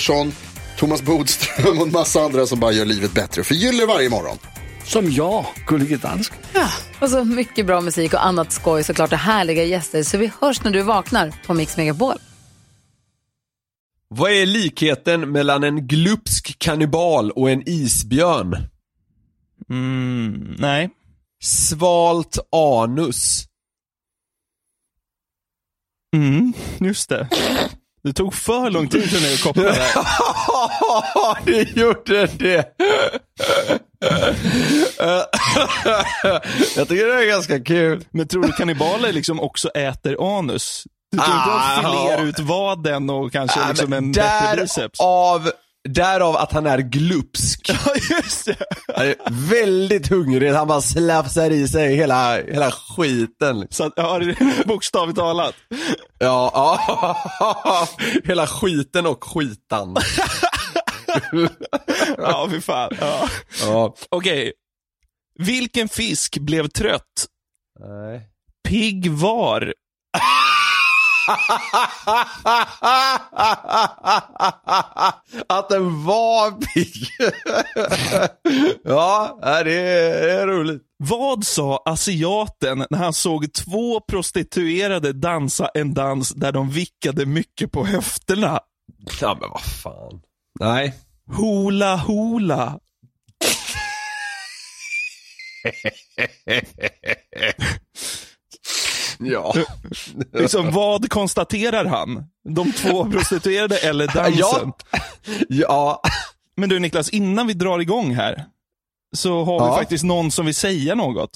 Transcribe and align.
Pettersson, 0.00 0.32
Thomas 0.76 1.02
Bodström 1.02 1.78
och 1.78 1.86
en 1.86 1.92
massa 1.92 2.20
andra 2.20 2.46
som 2.46 2.60
bara 2.60 2.72
gör 2.72 2.84
livet 2.84 3.12
bättre. 3.12 3.44
Förgyller 3.44 3.86
varje 3.86 4.10
morgon. 4.10 4.38
Som 4.84 5.10
jag, 5.10 5.46
Gullige 5.66 5.96
Dansken. 5.96 6.38
Och 7.00 7.10
så 7.10 7.24
mycket 7.24 7.66
bra 7.66 7.80
musik 7.80 8.14
och 8.14 8.26
annat 8.26 8.52
skoj 8.52 8.84
såklart 8.84 9.12
och 9.12 9.18
härliga 9.18 9.64
gäster. 9.64 10.02
Så 10.02 10.18
vi 10.18 10.32
hörs 10.40 10.64
när 10.64 10.70
du 10.70 10.82
vaknar 10.82 11.34
på 11.46 11.54
Mix 11.54 11.76
Megapol. 11.76 12.14
Vad 14.08 14.30
är 14.30 14.46
likheten 14.46 15.32
mellan 15.32 15.64
en 15.64 15.86
glupsk 15.86 16.58
kannibal 16.58 17.30
och 17.30 17.50
en 17.50 17.68
isbjörn? 17.68 18.56
Mm, 19.70 20.56
nej. 20.58 20.90
Svalt 21.42 22.38
anus. 22.52 23.46
Mm, 26.16 26.52
just 26.80 27.08
det. 27.08 27.28
Det 28.02 28.12
tog 28.12 28.34
för 28.34 28.70
lång 28.70 28.88
tid 28.88 29.10
för 29.10 29.20
mig 29.20 29.34
att 29.34 29.42
koppla 29.42 29.62
det. 29.62 29.86
Ja, 31.14 31.36
det 31.44 31.76
gjorde 31.76 32.26
det. 32.26 32.64
Jag 36.76 36.88
tycker 36.88 37.06
det 37.06 37.22
är 37.24 37.26
ganska 37.28 37.60
kul. 37.60 38.04
Men 38.10 38.28
tror 38.28 38.42
du 38.42 38.52
kannibaler 38.52 39.12
liksom 39.12 39.40
också 39.40 39.68
äter 39.68 40.38
anus? 40.38 40.84
Du 41.12 41.18
tror 41.18 41.28
inte 41.36 41.42
Ah, 41.48 41.82
de 41.82 41.90
filerar 41.90 42.18
ja. 42.22 42.24
ut 42.28 42.38
vaden 42.38 43.10
och 43.10 43.32
kanske 43.32 43.60
Ja, 43.60 43.68
liksom 43.68 43.92
en 43.92 44.12
bättre 44.12 44.62
biceps? 44.62 44.98
Därav, 44.98 45.50
därav 45.88 46.36
att 46.36 46.52
han 46.52 46.66
är 46.66 46.78
glupsk. 46.78 47.70
Ja, 47.84 47.94
just 48.16 48.46
det. 48.46 48.56
Han 48.96 49.06
är 49.06 49.16
väldigt 49.50 50.08
hungrig, 50.08 50.50
han 50.52 50.68
bara 50.68 50.80
slafsar 50.80 51.50
i 51.50 51.68
sig 51.68 51.96
hela, 51.96 52.42
hela 52.42 52.70
skiten. 52.70 53.66
Så 53.70 53.84
att, 53.84 53.92
ja, 53.96 54.20
bokstavligt 54.66 55.18
talat. 55.18 55.54
Ja, 56.18 56.50
ja. 56.54 57.88
hela 58.24 58.46
skiten 58.46 59.06
och 59.06 59.24
skitan. 59.24 59.96
Ja, 62.18 62.48
fy 62.50 62.60
fan. 62.60 62.90
Ja. 63.00 63.28
Ja. 63.60 63.94
Okej. 64.08 64.52
Vilken 65.38 65.88
fisk 65.88 66.38
blev 66.38 66.68
trött? 66.68 67.26
Nej. 67.80 68.22
Pigg 68.68 69.10
var. 69.10 69.74
Att 75.48 75.68
den 75.68 76.04
var 76.04 76.50
pigg. 76.50 77.08
ja, 78.84 79.38
det 79.64 79.74
är, 79.74 80.22
det 80.22 80.32
är 80.32 80.46
roligt. 80.46 80.82
Vad 80.96 81.44
sa 81.44 81.82
asiaten 81.84 82.86
när 82.90 82.98
han 82.98 83.12
såg 83.12 83.52
två 83.52 84.00
prostituerade 84.00 85.12
dansa 85.12 85.70
en 85.74 85.94
dans 85.94 86.30
där 86.30 86.52
de 86.52 86.70
vickade 86.70 87.26
mycket 87.26 87.72
på 87.72 87.86
höfterna? 87.86 88.60
Ja, 89.20 89.38
men 89.40 89.50
vad 89.50 89.62
fan. 89.62 90.20
Nej. 90.60 90.94
Hula 91.36 91.96
hula. 91.96 92.78
Ja. 99.32 99.54
Liksom, 100.34 100.70
vad 100.72 101.10
konstaterar 101.10 101.84
han? 101.84 102.24
De 102.54 102.72
två 102.72 103.10
prostituerade 103.10 103.78
eller 103.78 104.06
dansen? 104.06 104.72
Ja. 105.22 105.32
ja. 105.48 106.02
Men 106.56 106.68
du 106.68 106.78
Niklas, 106.78 107.08
innan 107.10 107.46
vi 107.46 107.52
drar 107.54 107.78
igång 107.78 108.14
här, 108.14 108.44
så 109.16 109.44
har 109.44 109.58
Ja. 109.66 109.74
vi 109.74 109.80
faktiskt 109.80 110.04
någon 110.04 110.30
som 110.30 110.46
vill 110.46 110.54
säga 110.54 110.94
något. 110.94 111.30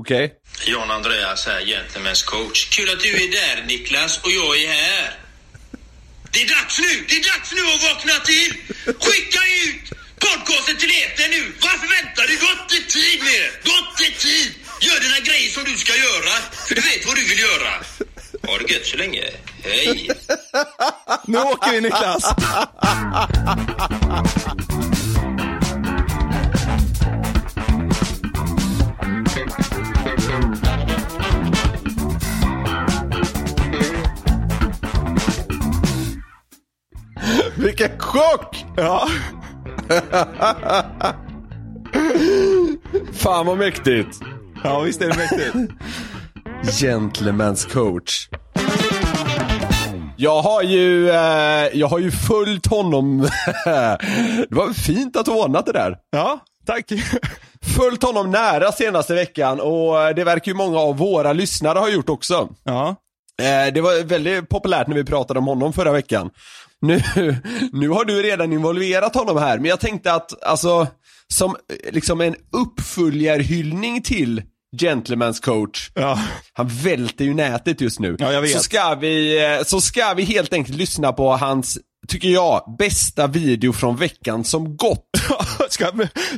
Okej. 0.00 0.32
John 0.66 0.90
Andreas 0.90 1.46
här, 1.46 1.60
Gentlemen's 1.60 2.24
coach. 2.24 2.68
Kul 2.76 2.90
att 2.92 3.00
du 3.00 3.08
är 3.24 3.30
där 3.40 3.64
Niklas 3.66 4.20
och 4.24 4.30
jag 4.30 4.62
är 4.62 4.68
här. 4.72 5.18
Det 6.32 6.42
är 6.42 6.48
dags 6.56 6.78
nu! 6.86 6.92
Det 7.08 7.14
är 7.20 7.24
dags 7.32 7.48
nu 7.56 7.62
att 7.74 7.82
vakna 7.90 8.16
till! 8.32 8.50
Skicka 9.04 9.40
ut 9.64 9.84
podcasten 10.26 10.76
till 10.82 10.92
etern 11.04 11.30
nu! 11.36 11.42
Varför 11.66 11.88
väntar 11.96 12.22
du? 12.28 12.32
Du 12.36 12.44
har 12.46 12.56
inte 12.64 12.80
tid 12.96 13.18
med 13.26 13.36
det! 13.42 13.50
Du 13.64 13.68
har 13.74 13.82
inte 13.90 14.08
tid! 14.26 14.48
Gör 14.84 15.00
dina 15.00 15.18
grejer 15.24 15.50
som 15.50 15.64
du 15.64 15.76
ska 15.76 15.92
göra, 15.92 16.34
för 16.68 16.74
du 16.74 16.80
vet 16.80 17.06
vad 17.06 17.16
du 17.16 17.28
vill 17.28 17.38
göra. 17.38 17.70
Ha 18.46 18.58
det 18.58 18.72
gött 18.72 18.86
så 18.86 18.96
länge. 18.96 19.22
Hej! 19.62 20.10
Nu 21.26 21.38
åker 21.38 21.72
vi 21.72 21.80
Niklas! 21.80 22.34
Vilken 37.56 37.98
chock! 37.98 38.64
Ja. 38.76 39.08
Fan 43.12 43.46
vad 43.46 43.58
mäktigt. 43.58 44.31
Ja, 44.62 44.80
visst 44.80 45.02
är 45.02 45.08
det 45.08 45.16
mäktigt. 45.16 45.74
Gentleman's 46.62 47.72
coach. 47.72 48.28
Jag 50.16 50.42
har 50.42 50.62
ju, 50.62 51.10
eh, 51.10 51.68
jag 51.72 51.86
har 51.86 51.98
ju 51.98 52.10
följt 52.10 52.66
honom. 52.66 53.20
det 54.48 54.54
var 54.54 54.72
fint 54.72 55.16
att 55.16 55.24
du 55.24 55.30
ordnat 55.30 55.66
det 55.66 55.72
där. 55.72 55.96
Ja, 56.10 56.40
tack. 56.66 56.92
Följt 57.76 58.02
honom 58.02 58.30
nära 58.30 58.72
senaste 58.72 59.14
veckan 59.14 59.60
och 59.60 60.02
eh, 60.02 60.14
det 60.14 60.24
verkar 60.24 60.52
ju 60.52 60.56
många 60.56 60.78
av 60.78 60.96
våra 60.96 61.32
lyssnare 61.32 61.78
ha 61.78 61.88
gjort 61.88 62.08
också. 62.08 62.48
Ja. 62.64 62.96
Eh, 63.42 63.72
det 63.74 63.80
var 63.80 64.04
väldigt 64.04 64.48
populärt 64.48 64.86
när 64.86 64.94
vi 64.94 65.04
pratade 65.04 65.38
om 65.38 65.46
honom 65.46 65.72
förra 65.72 65.92
veckan. 65.92 66.30
Nu, 66.80 67.02
nu 67.72 67.88
har 67.88 68.04
du 68.04 68.22
redan 68.22 68.52
involverat 68.52 69.14
honom 69.14 69.36
här, 69.36 69.58
men 69.58 69.64
jag 69.64 69.80
tänkte 69.80 70.12
att, 70.12 70.42
alltså, 70.44 70.86
som 71.28 71.56
liksom 71.90 72.20
en 72.20 72.34
uppföljarhyllning 72.52 74.02
till 74.02 74.42
Gentleman's 74.76 75.40
coach. 75.44 75.90
Ja. 75.94 76.18
Han 76.52 76.68
välter 76.68 77.24
ju 77.24 77.34
nätet 77.34 77.80
just 77.80 78.00
nu. 78.00 78.16
Ja. 78.18 78.46
Så 78.46 78.58
ska 78.58 78.94
vi, 78.94 79.44
eh, 79.44 79.64
så 79.64 79.80
ska 79.80 80.14
vi 80.14 80.22
helt 80.24 80.52
enkelt 80.52 80.76
lyssna 80.78 81.12
på 81.12 81.36
hans, 81.36 81.78
tycker 82.08 82.28
jag, 82.28 82.74
bästa 82.78 83.26
video 83.26 83.72
från 83.72 83.96
veckan 83.96 84.44
som 84.44 84.76
gått. 84.76 85.04
Ska, 85.70 85.86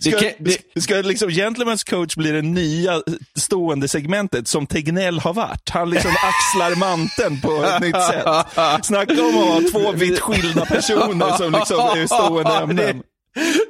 ska, 0.01 0.11
kan- 0.11 0.31
det- 0.75 0.83
ska 0.83 0.95
liksom 0.95 1.31
Gentlemen's 1.31 1.91
coach 1.91 2.17
bli 2.17 2.31
det 2.31 2.43
nya 2.43 3.03
stående 3.39 3.89
segmentet 3.89 4.49
som 4.49 4.67
Tegnell 4.67 5.19
har 5.21 5.35
varit? 5.35 5.71
Han 5.71 5.91
liksom 5.91 6.11
axlar 6.23 6.77
manteln 6.77 7.41
på 7.41 7.65
ett 7.65 7.81
nytt 7.81 8.03
sätt. 8.03 8.85
Snacka 8.87 9.13
om 9.13 9.39
att 9.39 9.45
ha 9.45 9.61
två 9.73 9.93
vitt 9.93 10.21
skilda 10.21 10.67
personer 10.67 11.37
som 11.37 11.53
liksom 11.53 11.79
är 11.81 12.07
stående 12.07 12.51
ämnen. 12.63 13.03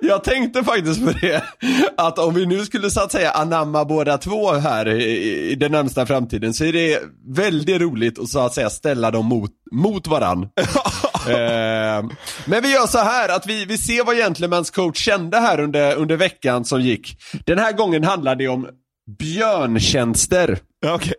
Jag 0.01 0.25
tänkte 0.25 0.65
faktiskt 0.65 1.05
på 1.05 1.13
det, 1.21 1.43
att 1.97 2.19
om 2.19 2.35
vi 2.35 2.47
nu 2.47 2.65
skulle 2.65 2.91
så 2.91 3.01
att 3.01 3.13
säga 3.13 3.31
anamma 3.31 3.85
båda 3.85 4.19
två 4.19 4.53
här 4.53 4.89
i, 4.89 5.51
i 5.51 5.55
den 5.55 5.73
närmsta 5.73 6.07
framtiden 6.07 6.55
så 6.55 6.65
är 6.65 6.73
det 6.73 7.01
väldigt 7.37 7.81
roligt 7.81 8.19
att 8.19 8.29
så 8.29 8.39
att 8.39 8.55
säga 8.55 8.71
ställa 8.71 9.11
dem 9.11 9.27
mot, 9.27 9.51
mot 9.73 10.07
varann. 10.07 10.43
eh, 11.29 12.11
men 12.45 12.63
vi 12.63 12.73
gör 12.73 12.87
så 12.87 12.99
här 12.99 13.29
att 13.37 13.47
vi, 13.47 13.65
vi 13.65 13.79
ser 13.79 14.05
vad 14.05 14.17
Gentlemen's 14.17 14.75
coach 14.75 14.99
kände 14.99 15.39
här 15.39 15.61
under, 15.61 15.97
under 15.97 16.17
veckan 16.17 16.65
som 16.65 16.81
gick. 16.81 17.17
Den 17.47 17.59
här 17.59 17.73
gången 17.73 18.05
handlar 18.05 18.37
det 18.37 18.49
om 18.49 18.69
björntjänster. 19.19 20.59
Okej. 20.87 21.15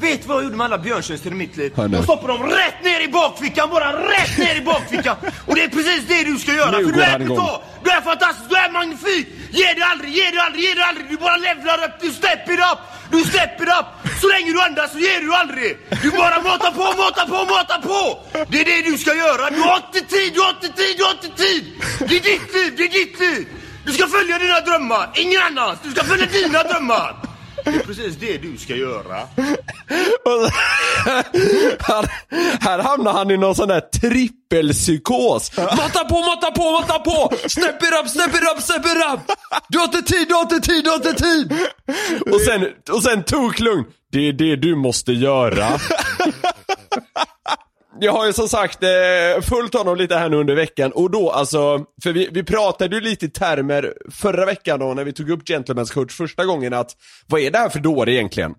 Vet 0.00 0.22
du 0.22 0.28
vad 0.28 0.36
jag 0.36 0.44
gjorde 0.44 0.56
med 0.56 0.64
alla 0.64 0.78
björntjänster 0.78 1.30
i 1.30 1.34
mitt 1.34 1.56
liv? 1.56 1.72
Hör 1.76 1.88
nu. 1.88 1.96
Jag 1.96 2.04
stoppade 2.04 2.32
dem 2.32 2.42
rätt 2.46 2.84
ner 2.84 3.00
i 3.00 3.08
bakfickan, 3.08 3.70
bara 3.70 3.92
rätt 4.16 4.38
ner 4.38 4.54
i 4.56 4.60
bakfickan! 4.60 5.16
Och 5.46 5.54
det 5.54 5.62
är 5.64 5.68
precis 5.68 6.00
det 6.08 6.24
du 6.24 6.38
ska 6.38 6.52
göra, 6.52 6.78
Nu 6.78 6.84
för 6.84 6.92
du 6.92 7.02
är 7.02 7.18
brutal! 7.18 7.60
Du 7.84 7.90
är 7.90 8.00
fantastisk, 8.00 8.50
du 8.50 8.56
är 8.56 8.70
magnifik! 8.72 9.26
Ge 9.50 9.64
dig 9.76 9.82
aldrig, 9.92 10.10
ge 10.12 10.30
dig 10.30 10.38
aldrig, 10.38 10.64
ge 10.64 10.74
dig 10.74 10.84
aldrig! 10.84 11.06
Du 11.08 11.16
bara 11.16 11.36
levlar 11.36 11.78
upp, 11.84 11.94
du 12.00 12.10
step 12.12 12.48
it 12.54 12.60
up! 12.72 12.78
Du 13.10 13.24
step 13.24 13.60
it 13.62 13.68
up! 13.78 13.86
Så 14.20 14.28
länge 14.28 14.52
du 14.52 14.60
andas 14.62 14.92
så 14.92 14.98
ger 14.98 15.20
du 15.20 15.34
aldrig! 15.34 15.78
Du 16.02 16.10
bara 16.10 16.36
matar 16.42 16.70
på, 16.70 16.84
matar 17.02 17.26
på, 17.34 17.38
matar 17.54 17.80
på! 17.90 18.02
Det 18.52 18.60
är 18.60 18.64
det 18.64 18.90
du 18.90 18.98
ska 18.98 19.14
göra! 19.14 19.50
Du 19.50 19.60
har 19.60 19.76
inte 19.76 20.00
tid, 20.14 20.32
du 20.34 20.40
har 20.40 20.50
inte 20.50 20.68
tid, 20.80 20.94
du 20.98 21.04
har 21.04 21.14
inte 21.18 21.30
tid! 21.44 21.64
Det 21.98 22.16
är 22.20 22.24
ditt 22.32 22.54
liv, 22.54 22.70
det 22.76 22.84
är 22.84 22.92
ditt 23.00 23.20
liv! 23.20 23.48
Du 23.86 23.92
ska 23.92 24.06
följa 24.06 24.38
dina 24.38 24.60
drömmar, 24.60 25.10
ingen 25.14 25.40
annans! 25.48 25.78
Du 25.82 25.90
ska 25.90 26.04
följa 26.04 26.26
dina 26.26 26.62
drömmar! 26.62 27.29
Det 27.64 27.70
är 27.70 27.78
precis 27.86 28.16
det 28.16 28.38
du 28.38 28.56
ska 28.58 28.76
göra. 28.76 29.22
Och 30.24 30.46
så- 30.46 30.50
här, 31.80 32.10
här 32.60 32.78
hamnar 32.78 33.12
han 33.12 33.30
i 33.30 33.36
någon 33.36 33.54
sån 33.54 33.68
där 33.68 33.80
trippelpsykos. 33.80 35.56
Mata 35.56 36.04
på, 36.04 36.14
mata 36.20 36.50
på, 36.50 36.70
mata 36.70 36.98
på! 36.98 37.32
Step 37.48 37.82
it 37.82 37.92
up, 38.02 38.08
step 38.08 38.28
it 38.34 38.42
up, 38.56 38.62
step 38.62 38.86
it 38.86 39.04
up! 39.14 39.20
Du 39.68 39.78
har 39.78 39.84
inte 39.84 40.02
tid, 40.02 40.28
du 40.28 40.34
har 40.34 40.42
inte 40.42 40.60
tid, 40.60 40.84
du 40.84 40.90
har 40.90 40.96
inte 40.96 41.14
tid! 41.14 41.52
Och 42.34 42.40
sen, 42.40 42.66
och 42.90 43.02
sen 43.02 43.22
toklugn. 43.24 43.84
Det 44.12 44.28
är 44.28 44.32
det 44.32 44.56
du 44.56 44.76
måste 44.76 45.12
göra. 45.12 45.68
Jag 48.02 48.12
har 48.12 48.26
ju 48.26 48.32
som 48.32 48.48
sagt 48.48 48.82
eh, 48.82 48.88
följt 49.42 49.74
honom 49.74 49.96
lite 49.96 50.16
här 50.16 50.28
nu 50.28 50.36
under 50.36 50.54
veckan 50.54 50.92
och 50.92 51.10
då 51.10 51.30
alltså, 51.30 51.84
för 52.02 52.12
vi, 52.12 52.28
vi 52.32 52.44
pratade 52.44 52.96
ju 52.96 53.02
lite 53.02 53.26
i 53.26 53.28
termer 53.28 53.94
förra 54.10 54.46
veckan 54.46 54.80
då 54.80 54.94
när 54.94 55.04
vi 55.04 55.12
tog 55.12 55.30
upp 55.30 55.42
Gentlemen's 55.42 55.92
coach 55.92 56.16
första 56.16 56.44
gången 56.44 56.74
att 56.74 56.96
vad 57.26 57.40
är 57.40 57.50
det 57.50 57.58
här 57.58 57.68
för 57.68 57.80
dåre 57.80 58.12
egentligen? 58.12 58.54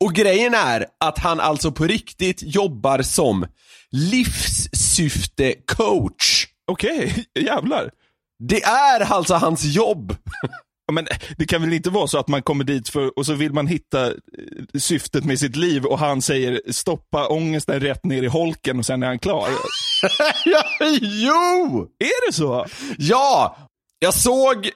Och 0.00 0.14
grejen 0.14 0.54
är 0.54 0.86
att 1.00 1.18
han 1.18 1.40
alltså 1.40 1.72
på 1.72 1.84
riktigt 1.84 2.42
jobbar 2.42 3.02
som 3.02 3.46
livssyfte-coach. 3.90 6.46
Okej, 6.70 7.24
jävlar. 7.38 7.90
Det 8.48 8.62
är 8.62 9.12
alltså 9.12 9.34
hans 9.34 9.64
jobb. 9.64 10.12
Men 10.92 11.06
det 11.36 11.46
kan 11.46 11.62
väl 11.62 11.72
inte 11.72 11.90
vara 11.90 12.06
så 12.06 12.18
att 12.18 12.28
man 12.28 12.42
kommer 12.42 12.64
dit 12.64 12.88
för, 12.88 13.18
och 13.18 13.26
så 13.26 13.34
vill 13.34 13.52
man 13.52 13.66
hitta 13.66 14.06
eh, 14.06 14.12
syftet 14.78 15.24
med 15.24 15.38
sitt 15.38 15.56
liv 15.56 15.84
och 15.84 15.98
han 15.98 16.22
säger 16.22 16.60
stoppa 16.70 17.28
ångesten 17.28 17.80
rätt 17.80 18.04
ner 18.04 18.22
i 18.22 18.26
holken 18.26 18.78
och 18.78 18.86
sen 18.86 19.02
är 19.02 19.06
han 19.06 19.18
klar. 19.18 19.48
jo! 21.00 21.88
Är 21.98 22.28
det 22.28 22.32
så? 22.32 22.66
Ja! 22.98 23.56
Jag 23.98 24.14
såg 24.14 24.70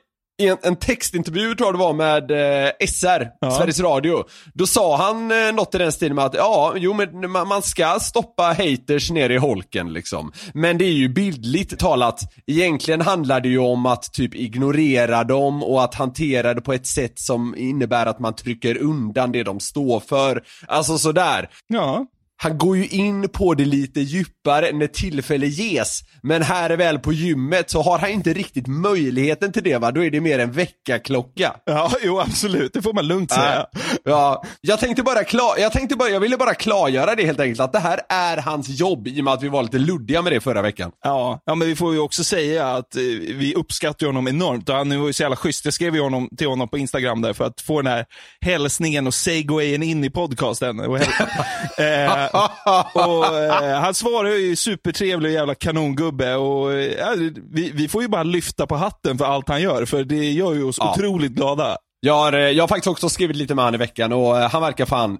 en, 0.48 0.56
en 0.62 0.76
textintervju 0.76 1.54
tror 1.54 1.66
jag 1.68 1.74
det 1.74 1.78
var 1.78 1.92
med 1.92 2.30
eh, 2.30 2.70
SR, 2.88 3.28
Ja. 3.40 3.50
Sveriges 3.50 3.80
Radio. 3.80 4.24
Då 4.54 4.66
sa 4.66 4.96
han 4.96 5.30
eh, 5.30 5.52
något 5.54 5.74
i 5.74 5.78
den 5.78 5.92
stilen 5.92 6.14
med 6.14 6.24
att 6.24 6.34
ja, 6.34 6.72
jo 6.76 6.94
men 6.94 7.30
man, 7.30 7.48
man 7.48 7.62
ska 7.62 7.98
stoppa 8.00 8.42
haters 8.42 9.10
ner 9.10 9.30
i 9.30 9.36
holken 9.36 9.92
liksom. 9.92 10.32
Men 10.54 10.78
det 10.78 10.84
är 10.84 10.92
ju 10.92 11.08
bildligt 11.08 11.78
talat, 11.78 12.20
egentligen 12.46 13.00
handlar 13.00 13.40
det 13.40 13.48
ju 13.48 13.58
om 13.58 13.86
att 13.86 14.12
typ 14.12 14.34
ignorera 14.34 15.24
dem 15.24 15.62
och 15.62 15.84
att 15.84 15.94
hantera 15.94 16.54
det 16.54 16.60
på 16.60 16.72
ett 16.72 16.86
sätt 16.86 17.18
som 17.18 17.54
innebär 17.58 18.06
att 18.06 18.18
man 18.18 18.34
trycker 18.34 18.76
undan 18.82 19.32
det 19.32 19.42
de 19.42 19.60
står 19.60 20.00
för. 20.00 20.42
Alltså 20.66 20.98
sådär. 20.98 21.48
Ja. 21.68 22.06
Han 22.42 22.58
går 22.58 22.76
ju 22.76 22.86
in 22.88 23.28
på 23.28 23.54
det 23.54 23.64
lite 23.64 24.00
djupare 24.00 24.72
när 24.72 24.86
tillfälle 24.86 25.46
ges. 25.46 26.00
Men 26.22 26.42
här 26.42 26.70
är 26.70 26.76
väl 26.76 26.98
på 26.98 27.12
gymmet 27.12 27.70
så 27.70 27.82
har 27.82 27.98
han 27.98 28.10
inte 28.10 28.32
riktigt 28.32 28.66
möjligheten 28.66 29.52
till 29.52 29.62
det 29.62 29.78
va? 29.78 29.90
Då 29.90 30.04
är 30.04 30.10
det 30.10 30.20
mer 30.20 30.38
en 30.38 30.52
väckarklocka. 30.52 31.54
Ja, 31.64 31.92
jo 32.02 32.20
absolut. 32.20 32.72
Det 32.72 32.82
får 32.82 32.92
man 32.92 33.06
lugnt 33.06 33.32
säga. 33.32 33.66
Ja, 34.04 34.44
jag 34.60 34.80
tänkte 34.80 35.02
bara 35.02 35.24
klar, 35.24 35.54
jag 35.58 35.72
tänkte 35.72 35.96
bara, 35.96 36.08
jag 36.08 36.20
ville 36.20 36.36
bara 36.36 36.54
klargöra 36.54 37.14
det 37.14 37.26
helt 37.26 37.40
enkelt 37.40 37.60
att 37.60 37.72
det 37.72 37.78
här 37.78 38.00
är 38.08 38.36
hans 38.36 38.68
jobb 38.68 39.08
i 39.08 39.20
och 39.20 39.24
med 39.24 39.34
att 39.34 39.42
vi 39.42 39.48
var 39.48 39.62
lite 39.62 39.78
luddiga 39.78 40.22
med 40.22 40.32
det 40.32 40.40
förra 40.40 40.62
veckan. 40.62 40.90
Ja, 41.04 41.42
ja, 41.44 41.54
men 41.54 41.68
vi 41.68 41.76
får 41.76 41.92
ju 41.92 42.00
också 42.00 42.24
säga 42.24 42.68
att 42.68 42.96
eh, 42.96 43.02
vi 43.34 43.54
uppskattar 43.54 44.06
honom 44.06 44.28
enormt. 44.28 44.68
Och 44.68 44.74
han 44.74 45.00
var 45.00 45.06
ju 45.06 45.12
så 45.12 45.22
jävla 45.22 45.36
schysst. 45.36 45.64
Jag 45.64 45.74
skrev 45.74 45.94
ju 45.94 46.00
honom, 46.00 46.28
till 46.36 46.46
honom 46.46 46.68
på 46.68 46.78
Instagram 46.78 47.22
där 47.22 47.32
för 47.32 47.44
att 47.44 47.60
få 47.60 47.82
den 47.82 47.92
här 47.92 48.04
hälsningen 48.40 49.06
och 49.06 49.14
segwayen 49.14 49.82
in 49.82 50.04
i 50.04 50.10
podcasten. 50.10 50.80
Och, 50.80 50.98
eh, 51.78 52.31
och 52.94 53.26
eh, 53.36 53.80
Han 53.80 53.94
svarar 53.94 54.28
ju 54.28 54.56
supertrevlig 54.56 55.28
och 55.30 55.34
jävla 55.34 55.54
kanongubbe. 55.54 56.34
Och, 56.34 56.72
eh, 56.72 57.10
vi, 57.52 57.70
vi 57.74 57.88
får 57.88 58.02
ju 58.02 58.08
bara 58.08 58.22
lyfta 58.22 58.66
på 58.66 58.76
hatten 58.76 59.18
för 59.18 59.24
allt 59.24 59.48
han 59.48 59.62
gör, 59.62 59.84
för 59.84 60.04
det 60.04 60.30
gör 60.32 60.54
ju 60.54 60.64
oss 60.64 60.76
Ja. 60.80 60.92
otroligt 60.92 61.32
glada. 61.32 61.76
Jag 62.00 62.14
har, 62.14 62.32
eh, 62.32 62.40
jag 62.40 62.62
har 62.62 62.68
faktiskt 62.68 62.88
också 62.88 63.08
skrivit 63.08 63.36
lite 63.36 63.54
med 63.54 63.64
han 63.64 63.74
i 63.74 63.78
veckan 63.78 64.12
och 64.12 64.38
eh, 64.38 64.50
han 64.50 64.62
verkar 64.62 64.86
fan 64.86 65.18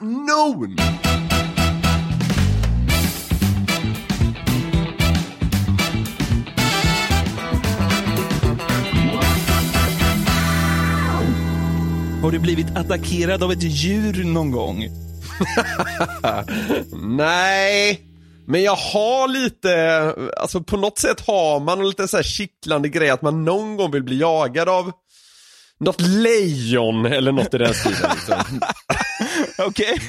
kanon! 0.00 0.76
Har 12.22 12.30
du 12.32 12.38
blivit 12.38 12.76
attackerad 12.76 13.42
av 13.42 13.52
ett 13.52 13.62
djur 13.62 14.24
någon 14.24 14.50
gång? 14.50 14.86
Nej, 17.02 18.00
men 18.46 18.62
jag 18.62 18.76
har 18.76 19.28
lite, 19.28 20.14
alltså 20.36 20.62
på 20.62 20.76
något 20.76 20.98
sätt 20.98 21.20
har 21.26 21.60
man 21.60 21.88
lite 21.88 22.08
så 22.08 22.16
här 22.16 22.24
kittlande 22.24 22.88
grej 22.88 23.10
att 23.10 23.22
man 23.22 23.44
någon 23.44 23.76
gång 23.76 23.90
vill 23.90 24.02
bli 24.02 24.18
jagad 24.18 24.68
av 24.68 24.92
något 25.80 26.00
lejon 26.00 27.06
eller 27.06 27.32
något 27.32 27.54
i 27.54 27.58
den 27.58 27.74
stilen. 27.74 28.10
Liksom. 28.14 28.60
Okej. 29.58 30.00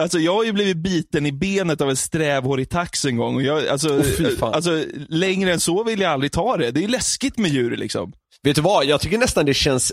Alltså 0.00 0.18
jag 0.18 0.34
har 0.34 0.44
ju 0.44 0.52
blivit 0.52 0.76
biten 0.76 1.26
i 1.26 1.32
benet 1.32 1.80
av 1.80 1.90
en 1.90 1.96
strävhårig 1.96 2.68
tax 2.70 3.04
en 3.04 3.16
gång. 3.16 3.34
Och 3.34 3.42
jag, 3.42 3.68
alltså, 3.68 4.02
fan. 4.38 4.54
alltså, 4.54 4.84
längre 5.08 5.52
än 5.52 5.60
så 5.60 5.84
vill 5.84 6.00
jag 6.00 6.12
aldrig 6.12 6.32
ta 6.32 6.56
det. 6.56 6.70
Det 6.70 6.84
är 6.84 6.88
läskigt 6.88 7.38
med 7.38 7.50
djur 7.50 7.76
liksom. 7.76 8.12
Vet 8.42 8.56
du 8.56 8.62
vad, 8.62 8.84
jag 8.84 9.00
tycker 9.00 9.18
nästan 9.18 9.46
det 9.46 9.54
känns 9.54 9.92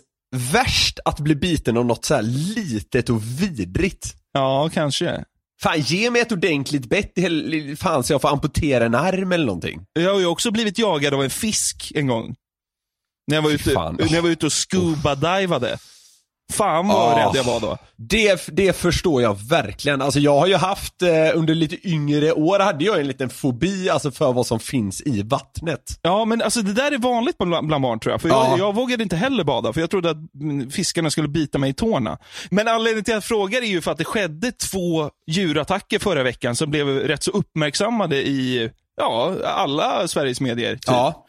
värst 0.53 0.99
att 1.05 1.19
bli 1.19 1.35
biten 1.35 1.77
av 1.77 1.85
något 1.85 2.05
så 2.05 2.15
här 2.15 2.21
litet 2.55 3.09
och 3.09 3.23
vidrigt. 3.23 4.15
Ja, 4.33 4.69
kanske. 4.73 5.23
Fan, 5.61 5.79
ge 5.79 6.09
mig 6.09 6.21
ett 6.21 6.31
ordentligt 6.31 6.85
bett, 6.85 7.13
fan 7.77 8.03
så 8.03 8.13
jag 8.13 8.21
får 8.21 8.29
amputera 8.29 8.85
en 8.85 8.95
arm 8.95 9.31
eller 9.31 9.45
någonting. 9.45 9.81
Jag 9.93 10.13
har 10.13 10.19
ju 10.19 10.25
också 10.25 10.51
blivit 10.51 10.77
jagad 10.77 11.13
av 11.13 11.23
en 11.23 11.29
fisk 11.29 11.91
en 11.95 12.07
gång. 12.07 12.35
När 13.27 13.37
jag 13.37 13.41
var 13.41 13.51
ute, 13.51 13.69
fan. 13.71 13.95
när 13.99 14.13
jag 14.13 14.21
var 14.21 14.29
ute 14.29 14.45
och 14.45 14.51
scuba-divade. 14.51 15.77
Fan 16.51 16.87
vad 16.87 16.97
Ah. 17.13 17.19
rädd 17.19 17.35
jag 17.35 17.43
var 17.43 17.59
då. 17.59 17.77
Det, 17.97 18.47
det 18.47 18.73
förstår 18.77 19.21
jag 19.21 19.37
verkligen. 19.49 20.01
Alltså 20.01 20.19
jag 20.19 20.39
har 20.39 20.47
ju 20.47 20.55
haft, 20.55 21.01
eh, 21.01 21.09
under 21.37 21.55
lite 21.55 21.87
yngre 21.89 22.31
år 22.33 22.59
hade 22.59 22.83
jag 22.85 22.99
en 22.99 23.07
liten 23.07 23.29
fobi 23.29 23.89
alltså 23.89 24.11
för 24.11 24.33
vad 24.33 24.45
som 24.47 24.59
finns 24.59 25.01
i 25.01 25.21
vattnet. 25.23 25.81
Ja, 26.01 26.25
men 26.25 26.41
alltså 26.41 26.61
det 26.61 26.73
där 26.73 26.91
är 26.91 26.97
vanligt 26.97 27.37
bland, 27.37 27.67
bland 27.67 27.83
barn 27.83 27.99
tror 27.99 28.11
jag. 28.13 28.21
För 28.21 28.29
Ja. 28.29 28.47
jag, 28.49 28.59
jag 28.59 28.75
vågade 28.75 29.03
inte 29.03 29.15
heller 29.15 29.43
bada, 29.43 29.73
för 29.73 29.81
jag 29.81 29.89
trodde 29.89 30.09
att 30.09 30.17
mm, 30.41 30.71
fiskarna 30.71 31.09
skulle 31.11 31.27
bita 31.27 31.57
mig 31.57 31.69
i 31.69 31.73
tårna. 31.73 32.17
Men 32.49 32.67
anledningen 32.67 33.03
till 33.03 33.13
att 33.13 33.15
jag 33.15 33.23
frågar 33.23 33.61
är 33.61 33.65
ju 33.65 33.81
för 33.81 33.91
att 33.91 33.97
det 33.97 34.05
skedde 34.05 34.51
två 34.51 35.09
djurattacker 35.27 35.99
förra 35.99 36.23
veckan 36.23 36.55
som 36.55 36.71
blev 36.71 36.87
rätt 36.87 37.23
så 37.23 37.31
uppmärksammade 37.31 38.27
i 38.27 38.69
ja, 38.97 39.33
alla 39.45 40.07
Sveriges 40.07 40.41
medier. 40.41 40.73
Typ. 40.75 40.81
Ja. 40.87 41.25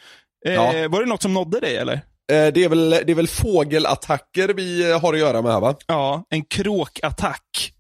Eh, 0.47 0.52
ja. 0.54 0.88
Var 0.88 1.00
det 1.00 1.06
något 1.08 1.23
som 1.23 1.35
nådde 1.35 1.61
dig 1.61 1.76
eller? 1.76 2.00
Eh, 2.33 2.52
Det 2.52 2.64
är, 2.64 2.69
väl, 2.69 2.91
det 2.91 3.11
är 3.11 3.14
väl 3.14 3.29
fågelattacker 3.29 4.49
vi 4.49 4.91
eh, 4.91 5.00
har 5.00 5.12
att 5.14 5.21
göra 5.21 5.43
med 5.43 5.52
här 5.52 5.61
va? 5.61 5.75
Ja, 5.87 6.25
en 6.31 6.45
kråkattack. 6.45 7.73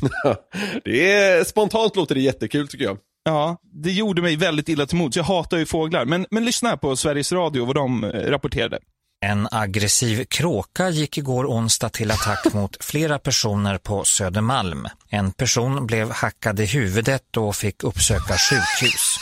det 0.84 1.12
är, 1.12 1.44
spontant 1.44 1.96
låter 1.96 2.14
det 2.14 2.20
jättekul 2.20 2.68
tycker 2.68 2.84
jag. 2.84 2.98
Ja, 3.24 3.56
det 3.84 3.92
gjorde 3.92 4.22
mig 4.22 4.36
väldigt 4.36 4.68
illa 4.68 4.86
till 4.86 4.96
mods. 4.98 5.16
Jag 5.16 5.24
hatar 5.24 5.58
ju 5.58 5.66
fåglar. 5.66 6.04
Men, 6.04 6.26
men 6.30 6.44
lyssna 6.44 6.68
här 6.68 6.76
på 6.76 6.96
Sveriges 6.96 7.32
Radio, 7.32 7.64
vad 7.64 7.74
de 7.74 8.04
eh, 8.04 8.08
rapporterade. 8.10 8.78
En 9.26 9.48
aggressiv 9.50 10.24
kråka 10.24 10.88
gick 10.88 11.18
igår 11.18 11.44
onsdag 11.46 11.88
till 11.88 12.10
attack 12.10 12.46
mot 12.54 12.84
flera 12.84 13.18
personer 13.18 13.78
på 13.78 14.04
Södermalm. 14.04 14.88
En 15.08 15.32
person 15.32 15.86
blev 15.86 16.10
hackad 16.10 16.60
i 16.60 16.66
huvudet 16.66 17.36
och 17.36 17.56
fick 17.56 17.84
uppsöka 17.84 18.34
sjukhus. 18.36 19.16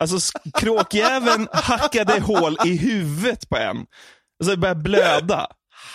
Alltså 0.00 0.32
kråkjäveln 0.58 1.48
hackade 1.52 2.20
hål 2.20 2.56
i 2.64 2.76
huvudet 2.76 3.48
på 3.48 3.56
en. 3.56 3.76
Alltså 4.40 4.50
det 4.50 4.56
började 4.56 4.80
blöda. 4.82 5.46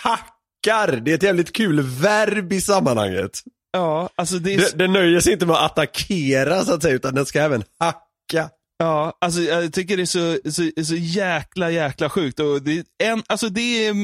Hackar, 0.02 1.00
det 1.00 1.10
är 1.10 1.14
ett 1.14 1.22
jävligt 1.22 1.52
kul 1.52 1.80
verb 1.80 2.52
i 2.52 2.60
sammanhanget. 2.60 3.40
Ja, 3.72 4.08
alltså 4.14 4.38
det 4.38 4.54
är... 4.54 4.58
Det, 4.58 4.78
det 4.78 4.88
nöjer 4.88 5.20
sig 5.20 5.32
inte 5.32 5.46
med 5.46 5.56
att 5.56 5.62
attackera 5.62 6.64
så 6.64 6.74
att 6.74 6.82
säga, 6.82 6.94
utan 6.94 7.14
den 7.14 7.26
ska 7.26 7.40
även 7.40 7.64
hacka. 7.78 8.50
Ja, 8.78 9.18
alltså 9.20 9.40
jag 9.40 9.72
tycker 9.72 9.96
det 9.96 10.02
är 10.02 10.06
så, 10.06 10.50
så, 10.50 10.84
så 10.84 10.94
jäkla, 10.94 11.70
jäkla 11.70 12.10
sjukt. 12.10 12.40
Och 12.40 12.62
det, 12.62 12.78
är 12.78 12.84
en, 13.12 13.22
alltså 13.26 13.48
det 13.48 13.86
är 13.86 13.94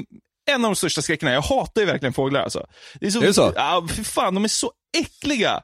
en 0.54 0.64
av 0.64 0.70
de 0.70 0.76
största 0.76 1.02
skräckerna. 1.02 1.32
Jag 1.32 1.42
hatar 1.42 1.80
ju 1.80 1.86
verkligen 1.86 2.12
fåglar 2.12 2.40
alltså. 2.42 2.66
Det 3.00 3.06
är 3.06 3.10
så, 3.10 3.22
Är 3.22 3.26
det 3.26 3.34
så? 3.34 3.52
Ja, 3.56 3.86
för 3.90 4.02
fan, 4.02 4.34
de 4.34 4.44
är 4.44 4.48
så 4.48 4.72
äckliga. 4.98 5.60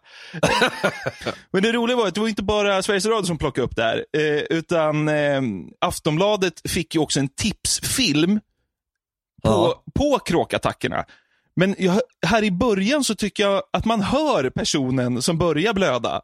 Men 1.52 1.62
det 1.62 1.72
roliga 1.72 1.96
var 1.96 2.06
att 2.08 2.14
det 2.14 2.20
var 2.20 2.28
inte 2.28 2.42
bara 2.42 2.82
Sveriges 2.82 3.06
Radio 3.06 3.26
som 3.26 3.38
plockade 3.38 3.64
upp 3.64 3.76
det 3.76 3.82
här, 3.82 4.04
eh, 4.16 4.22
utan 4.58 5.08
eh, 5.08 5.42
Aftonbladet 5.80 6.70
fick 6.70 6.94
ju 6.94 7.00
också 7.00 7.20
en 7.20 7.28
tipsfilm 7.28 8.40
på, 9.42 9.48
Ja. 9.50 9.82
på 9.94 10.18
kråkattackerna. 10.18 11.04
Men 11.56 11.74
jag, 11.78 12.00
här 12.26 12.44
i 12.44 12.50
början 12.50 13.04
så 13.04 13.14
tycker 13.14 13.42
jag 13.42 13.62
att 13.72 13.84
man 13.84 14.00
hör 14.02 14.50
personen 14.50 15.22
som 15.22 15.38
börjar 15.38 15.72
blöda. 15.74 16.20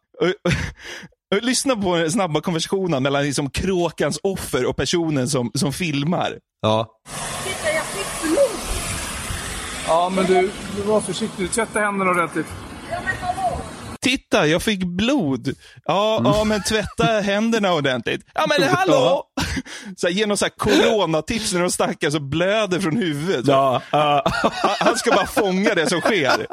Lyssna 1.41 1.77
på 1.77 1.97
den 1.97 2.11
snabba 2.11 2.41
konversationen 2.41 3.03
mellan 3.03 3.25
liksom 3.25 3.51
kråkans 3.51 4.19
offer 4.23 4.65
och 4.67 4.77
personen 4.77 5.29
som, 5.29 5.51
som 5.55 5.73
filmar. 5.73 6.39
Ja. 6.63 6.89
Ja, 9.87 10.13
men 10.15 10.25
du, 10.27 10.51
du 10.77 10.83
var 10.83 11.01
försiktig. 11.01 11.51
Tvätta 11.53 11.81
händerna 11.81 12.11
ordentligt. 12.11 12.47
Titta, 14.01 14.47
jag 14.47 14.63
fick 14.63 14.85
blod. 14.85 15.55
Ja, 15.85 16.21
ja 16.25 16.45
men 16.45 16.63
tvätta 16.63 17.05
händerna 17.05 17.73
ordentligt. 17.75 18.21
Ja, 18.35 18.47
men 18.49 18.69
hallå! 18.69 19.25
Så 19.97 20.07
här, 20.07 20.15
ge 20.15 20.27
någon 20.27 20.37
så 20.37 20.45
här 20.45 20.51
coronatips 20.59 21.53
när 21.53 21.61
de 21.61 21.71
stackars 21.71 22.15
och 22.15 22.23
blöder 22.23 22.81
från 22.81 22.97
huvudet. 22.97 23.47
Ja, 23.47 23.83
Han- 23.91 24.23
Han 24.79 24.97
ska 24.99 25.11
bara 25.11 25.27
fånga 25.27 25.75
det 25.75 25.87
som 25.89 26.01
sker. 26.01 26.47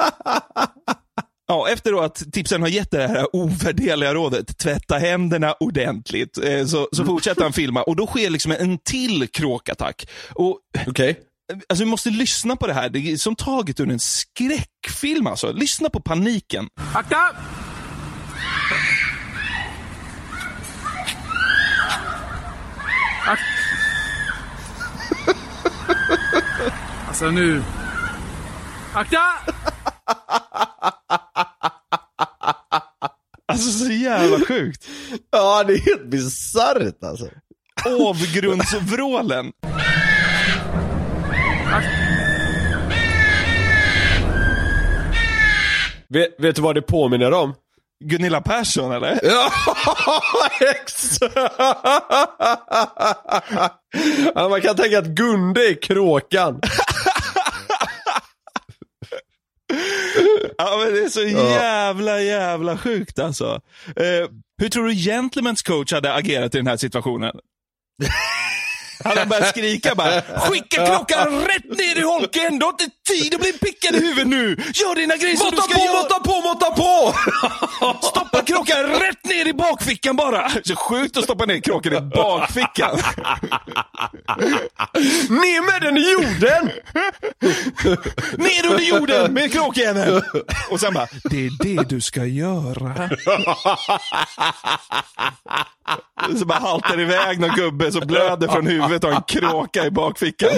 Ja, 1.48 1.70
efter 1.70 1.92
då 1.92 2.00
att 2.02 2.24
tipsen 2.34 2.62
har 2.62 2.70
gett 2.70 2.92
det 2.92 3.08
här 3.08 3.36
ovärderliga 3.36 4.14
rådet, 4.14 4.58
tvätta 4.58 4.98
händerna 4.98 5.54
ordentligt, 5.60 6.38
eh, 6.38 6.66
så, 6.66 6.88
så 6.92 7.06
fortsätter 7.06 7.44
han 7.44 7.54
filma 7.54 7.84
och 7.84 7.96
då 7.96 8.08
sker 8.08 8.30
liksom 8.30 8.52
en 8.52 8.78
till 8.78 9.28
kråkattack. 9.28 10.10
Och, 10.34 10.58
Okej. 10.88 11.20
Alltså 11.70 11.84
vi 11.84 11.90
måste 11.90 12.10
lyssna 12.10 12.56
på 12.56 12.68
det 12.68 12.74
här, 12.74 12.90
det 12.90 13.00
är 13.00 13.18
som 13.18 13.36
taget 13.36 13.80
ur 13.80 13.90
en 13.90 14.00
skräckfilm 14.00 15.28
alltså. 15.28 15.52
Lyssna 15.52 15.90
på 15.90 16.00
paniken. 16.00 16.68
Akta! 16.94 17.36
Ak 23.28 23.40
alltså 27.08 27.32
nu... 27.32 27.64
Akta! 28.94 29.24
Alltså 33.46 33.72
så 33.72 33.92
jävla 33.92 34.46
sjukt. 34.46 34.88
Ja, 35.32 35.64
det 35.64 35.74
är 35.74 35.80
helt 35.80 36.06
bisarrt 36.06 37.04
alltså. 37.04 37.30
Avgrundsvrålen. 37.86 39.52
Vet, 46.14 46.36
vet 46.40 46.56
du 46.56 46.62
vad 46.62 46.76
det 46.76 46.82
påminner 46.82 47.34
om? 47.34 47.54
Gunilla 48.04 48.42
Persson 48.42 48.92
eller? 48.92 49.20
Ja, 49.24 49.52
exakt! 50.62 51.36
man 54.36 54.62
kan 54.62 54.76
tänka 54.76 55.00
att 55.00 55.06
Gunde 55.06 55.70
är 55.70 55.82
kråkan. 55.82 56.62
Ja 60.58 60.78
men 60.84 60.94
det 60.94 61.00
är 61.00 61.10
så 61.10 61.22
jävla 61.24 62.22
jävla 62.22 62.78
sjukt 62.78 63.20
alltså. 63.20 63.62
Eh, 63.96 64.30
hur 64.62 64.70
tror 64.70 64.88
du 64.88 64.94
Gentlemen's 64.94 65.66
coach 65.68 65.94
hade 65.94 66.14
agerat 66.14 66.56
i 66.56 66.58
den 66.58 66.68
här 66.68 66.78
situationen? 66.78 67.40
Han 69.04 69.30
börjat 69.30 69.48
skrika 69.50 69.96
bara 69.96 70.22
Skicka 70.22 70.86
klockan 70.86 71.42
rätt 71.42 71.78
ner 71.78 71.98
i 71.98 72.02
holken! 72.02 72.60
Du 72.60 72.66
har 72.66 72.72
inte 72.72 72.88
tid 73.10 73.36
att 73.36 73.42
bli 73.42 73.54
pickad 73.54 73.96
i 73.96 74.00
huvudet 74.00 74.28
nu! 74.28 74.50
Gör 74.74 74.96
dina 74.96 75.16
grejer 75.16 75.36
som 75.36 75.50
du 75.52 75.56
Måtta 75.56 75.70
ska 75.70 75.74
på, 75.74 75.86
göra! 75.86 75.94
måtta 76.02 76.20
på, 76.20 76.42
måtta 76.42 76.72
på! 76.72 77.14
Stoppa 78.08 78.42
kråkan 78.42 78.84
rätt 78.84 79.26
ner 79.26 79.48
i 79.48 79.54
bakfickan 79.54 80.16
bara! 80.16 80.50
Så 80.64 80.76
sjukt 80.76 81.18
att 81.18 81.24
stoppa 81.24 81.46
ner 81.46 81.60
kråkan 81.60 81.94
i 81.94 82.02
bakfickan. 82.02 82.98
Ner 85.30 85.72
med 85.72 85.82
den 85.82 85.98
i 85.98 86.12
jorden! 86.12 86.72
Ner 88.38 88.72
under 88.72 88.84
jorden 88.84 89.34
med 89.34 89.52
kråkjäveln! 89.54 90.22
Och 90.70 90.80
sen 90.80 90.94
bara, 90.94 91.08
det 91.24 91.46
är 91.46 91.52
det 91.64 91.90
du 91.90 92.02
ska 92.02 92.26
göra. 92.26 93.10
Så 96.40 96.46
bara 96.46 96.60
haltar 96.60 97.00
iväg 97.00 97.40
någon 97.40 97.56
gubbe 97.56 97.92
som 97.92 98.08
blöder 98.08 98.48
från 98.48 98.68
huvudet 98.68 98.89
och 98.96 99.04
har 99.04 99.12
en 99.12 99.22
kråka 99.28 99.86
i 99.86 99.92
bakfickan. 99.92 100.50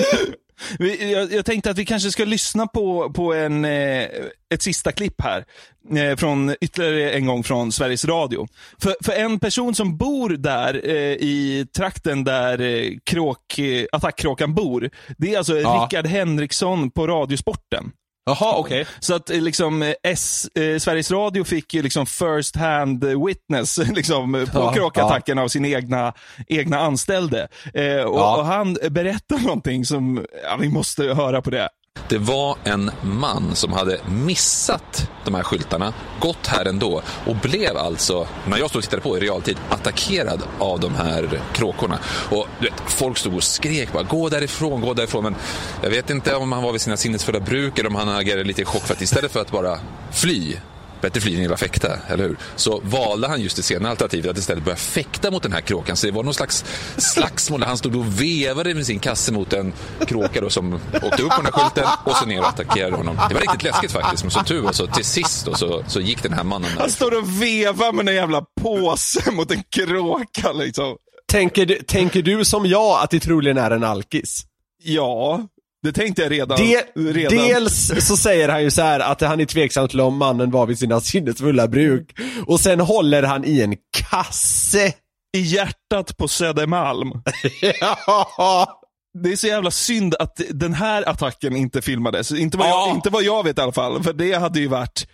Vi, 0.80 1.12
jag, 1.12 1.34
jag 1.34 1.46
tänkte 1.46 1.72
att 1.72 1.78
vi 1.78 1.86
kanske 1.86 2.12
ska 2.12 2.26
lyssna 2.26 2.68
på, 2.68 3.12
på 3.14 3.34
en, 3.34 3.66
eh, 3.66 4.08
ett 4.54 4.62
sista 4.62 4.92
klipp 4.92 5.22
här. 5.22 5.46
Eh, 5.96 6.16
från, 6.16 6.56
ytterligare 6.62 7.12
en 7.12 7.26
gång 7.26 7.44
från 7.44 7.72
Sveriges 7.72 8.06
Radio. 8.06 8.48
För, 8.82 8.96
för 9.04 9.12
en 9.12 9.40
person 9.40 9.76
som 9.76 9.98
bor 9.98 10.30
där 10.30 10.82
eh, 10.90 10.96
i 11.14 11.68
trakten 11.78 12.24
där 12.24 12.62
eh, 12.62 12.92
kråk, 13.04 13.60
eh, 13.60 13.86
attackkråkan 13.92 14.54
bor. 14.54 14.90
Det 15.18 15.34
är 15.34 15.38
alltså 15.38 15.60
Ja. 15.60 15.88
Rickard 15.92 16.08
Henriksson 16.08 16.92
på 16.92 17.08
Radiosporten. 17.08 17.92
Jaha, 18.26 18.56
okej. 18.58 18.86
Så 19.00 19.16
att 19.16 19.30
eh, 19.30 19.42
liksom, 19.42 19.82
eh, 19.82 19.94
S, 20.04 20.48
eh, 20.56 20.78
Sveriges 20.80 21.12
Radio 21.12 21.44
fick 21.44 21.74
ju 21.74 21.82
liksom 21.82 22.06
first 22.06 22.56
hand 22.56 23.04
witness 23.28 23.78
liksom, 23.96 24.32
på 24.54 24.60
Ja, 24.60 24.74
kråkattacken 24.74 25.38
av 25.40 25.48
sin 25.48 25.66
egna, 25.66 26.14
egna 26.48 26.80
anställde. 26.80 27.48
Eh, 27.74 27.96
och, 28.02 28.20
Ja. 28.20 28.38
och 28.38 28.46
han 28.46 28.78
berättar 28.90 29.38
någonting 29.38 29.86
som, 29.86 30.26
ja, 30.44 30.58
vi 30.60 30.70
måste 30.70 31.04
höra 31.04 31.42
på 31.42 31.50
det. 31.50 31.70
Det 32.12 32.18
var 32.18 32.58
en 32.64 32.92
man 33.02 33.56
som 33.56 33.74
hade 33.74 34.00
missat 34.06 35.10
de 35.26 35.36
här 35.36 35.44
skyltarna, 35.44 35.94
gått 36.20 36.48
här 36.48 36.66
ändå 36.66 37.02
och 37.26 37.36
blev 37.36 37.78
alltså, 37.78 38.28
när 38.48 38.58
jag 38.58 38.70
stod 38.70 38.80
och 38.80 38.84
tittade 38.84 39.02
på 39.02 39.18
i 39.18 39.20
realtid, 39.20 39.58
attackerad 39.70 40.44
av 40.60 40.80
de 40.80 40.96
här 40.96 41.42
kråkorna. 41.54 42.00
Och 42.30 42.48
du 42.60 42.66
vet, 42.66 42.82
folk 42.88 43.18
stod 43.18 43.36
och 43.36 43.44
skrek 43.44 43.94
bara 43.94 44.04
gå 44.04 44.30
därifrån, 44.30 44.82
gå 44.82 44.94
därifrån. 44.94 45.24
Men 45.24 45.36
jag 45.84 45.90
vet 45.90 46.10
inte 46.10 46.36
om 46.36 46.52
han 46.52 46.64
var 46.64 46.72
vid 46.72 46.82
sina 46.82 46.98
sinnesfulla 46.98 47.40
bruk 47.40 47.80
eller 47.80 47.90
om 47.90 47.96
han 47.96 48.10
agerade 48.10 48.44
lite 48.44 48.62
i 48.62 48.66
chock 48.66 48.84
för 48.84 48.94
att 48.94 49.02
istället 49.02 49.32
för 49.32 49.42
att 49.42 49.52
bara 49.52 49.80
fly 50.12 50.56
Bättre 51.02 51.22
fly 51.22 51.36
än 51.36 51.42
illa 51.44 51.58
fäkta, 51.58 51.98
eller 52.08 52.24
hur? 52.24 52.38
Så 52.56 52.82
valde 52.84 53.28
han 53.28 53.42
just 53.42 53.56
det 53.56 53.64
senare 53.64 53.92
alternativet 53.92 54.32
att 54.32 54.38
istället 54.38 54.64
börja 54.64 54.76
fäkta 54.78 55.32
mot 55.32 55.44
den 55.44 55.54
här 55.54 55.62
kråkan. 55.62 55.96
Så 55.96 56.06
det 56.08 56.12
var 56.12 56.24
någon 56.24 56.34
slags 56.34 56.66
slagsmål 56.98 57.60
där 57.60 57.68
han 57.68 57.78
stod 57.78 57.96
och 57.96 58.22
vevade 58.22 58.74
med 58.74 58.86
sin 58.86 59.00
kasse 59.00 59.32
mot 59.32 59.54
en 59.54 59.74
kråka 60.08 60.42
då 60.42 60.50
som 60.50 60.74
åkte 60.74 61.24
upp 61.24 61.30
på 61.30 61.42
den 61.42 61.46
här 61.46 61.52
skylten 61.52 61.84
och 62.06 62.16
så 62.16 62.26
ner 62.26 62.40
och 62.40 62.48
attackerade 62.48 62.96
honom. 62.96 63.18
Det 63.30 63.34
var 63.34 63.42
riktigt 63.42 63.64
läskigt 63.64 63.92
faktiskt, 63.92 64.24
men 64.24 64.32
som 64.32 64.44
tur 64.46 64.62
var 64.62 64.72
så 64.72 64.88
till 64.88 65.06
sist 65.06 65.46
då, 65.46 65.54
så, 65.56 65.84
så 65.88 66.00
gick 66.02 66.24
den 66.24 66.34
här 66.34 66.44
mannen 66.44 66.70
där. 66.74 66.82
Han 66.82 66.90
står 66.92 67.18
och 67.18 67.42
vevar 67.42 67.94
med 67.94 68.10
en 68.10 68.16
jävla 68.16 68.42
påse 68.62 69.32
mot 69.32 69.52
en 69.52 69.64
kråka 69.76 70.52
liksom. 70.54 70.96
Tänker, 71.32 71.66
du- 71.66 71.76
tänker 71.88 72.22
du 72.22 72.46
som 72.46 72.66
jag 72.66 73.04
att 73.04 73.10
det 73.10 73.20
troligen 73.20 73.58
är 73.58 73.72
en 73.72 73.84
alkis? 73.84 74.42
Ja, 74.84 75.48
det 75.84 75.92
tänkte 75.92 76.22
jag 76.22 76.32
redan. 76.32 76.58
De, 76.58 76.84
redan. 76.96 77.38
dels 77.38 77.92
så 78.08 78.18
säger 78.18 78.50
han 78.50 78.64
ju 78.64 78.72
så 78.72 78.82
här 78.82 79.00
att 79.00 79.22
han 79.22 79.40
är 79.40 79.46
tveksam 79.46 79.88
till 79.88 80.02
om 80.02 80.18
mannen 80.18 80.52
var 80.52 80.66
vid 80.66 80.80
sina 80.80 81.02
sinnesfulla 81.02 81.68
bruk. 81.68 82.20
Och 82.48 82.60
sen 82.60 82.80
håller 82.80 83.24
han 83.24 83.46
i 83.46 83.62
en 83.62 83.76
kasse. 83.98 84.94
I 85.38 85.40
hjärtat 85.40 86.18
på 86.18 86.28
Södermalm. 86.28 87.12
ja. 87.80 88.78
Det 89.24 89.32
är 89.32 89.36
så 89.36 89.48
jävla 89.48 89.72
synd 89.72 90.16
att 90.20 90.42
den 90.50 90.74
här 90.74 91.10
attacken 91.10 91.56
inte 91.56 91.82
filmades. 91.82 92.32
Inte 92.32 92.58
vad, 92.58 92.68
Ja. 92.68 92.88
jag, 92.88 92.96
inte 92.98 93.10
vad 93.10 93.24
jag 93.24 93.44
vet 93.44 93.58
i 93.58 93.62
alla 93.62 93.72
fall. 93.72 94.04
För 94.04 94.14
det 94.14 94.34
hade 94.34 94.60
ju 94.60 94.68
varit... 94.68 95.08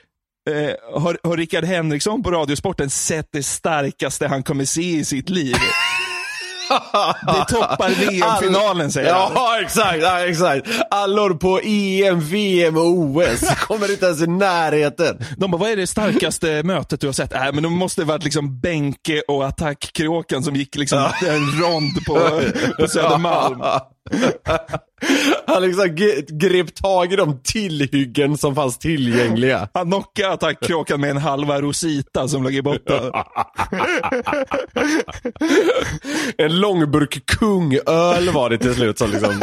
Eh, 0.49 1.01
har, 1.01 1.17
har 1.23 1.37
Rickard 1.37 1.63
Henriksson 1.63 2.23
på 2.23 2.31
Radiosporten 2.31 2.89
sett 2.89 3.27
det 3.31 3.43
starkaste 3.43 4.27
han 4.27 4.43
kommer 4.43 4.65
se 4.65 4.81
i 4.81 5.05
sitt 5.05 5.29
liv? 5.29 5.55
Det 7.25 7.53
toppar 7.53 7.89
VM-finalen 7.89 8.91
säger 8.91 9.13
han. 9.13 9.31
Ja, 9.35 9.59
exakt, 9.61 10.01
ja, 10.01 10.19
exakt. 10.19 10.67
Allor 10.91 11.33
på 11.33 11.59
EM, 11.63 12.19
VM 12.19 12.77
och 12.77 12.87
OS 12.87 13.41
kommer 13.59 13.91
inte 13.91 14.05
ens 14.05 14.21
i 14.21 14.27
närheten. 14.27 15.19
De 15.37 15.51
bara, 15.51 15.57
vad 15.57 15.69
är 15.69 15.75
det 15.75 15.87
starkaste 15.87 16.63
mötet 16.63 17.01
du 17.01 17.07
har 17.07 17.13
sett? 17.13 17.33
Äh, 17.33 17.51
men 17.53 17.63
de 17.63 17.73
måste 17.73 18.03
varit 18.03 18.23
liksom 18.23 18.59
Benke 18.59 19.21
och 19.27 19.45
attackkråkan 19.45 20.43
som 20.43 20.55
gick 20.55 20.75
liksom 20.75 20.99
en 21.25 21.61
rond 21.61 22.05
på, 22.05 22.41
på 22.79 22.87
Södermalm. 22.87 23.61
Han 25.47 25.61
liksom 25.61 25.95
grep 26.27 26.75
tag 26.75 27.13
i 27.13 27.15
de 27.15 27.39
tillhyggen 27.43 28.37
som 28.37 28.55
fanns 28.55 28.77
tillgängliga. 28.77 29.69
Han 29.73 29.85
knockade 29.85 30.33
attackkråkan 30.33 31.01
med 31.01 31.09
en 31.09 31.17
halva 31.17 31.61
Rosita 31.61 32.27
som 32.27 32.43
låg 32.43 32.53
i 32.53 32.61
botten. 32.61 33.11
En 36.37 36.59
långburk 36.59 37.25
kungöl 37.25 38.29
var 38.29 38.49
det 38.49 38.57
till 38.57 38.75
slut 38.75 38.97
som 38.97 39.11
liksom 39.11 39.41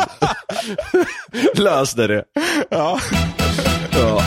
löste 1.54 2.06
det. 2.06 2.24
Ja. 2.70 3.00
Ja. 3.92 4.22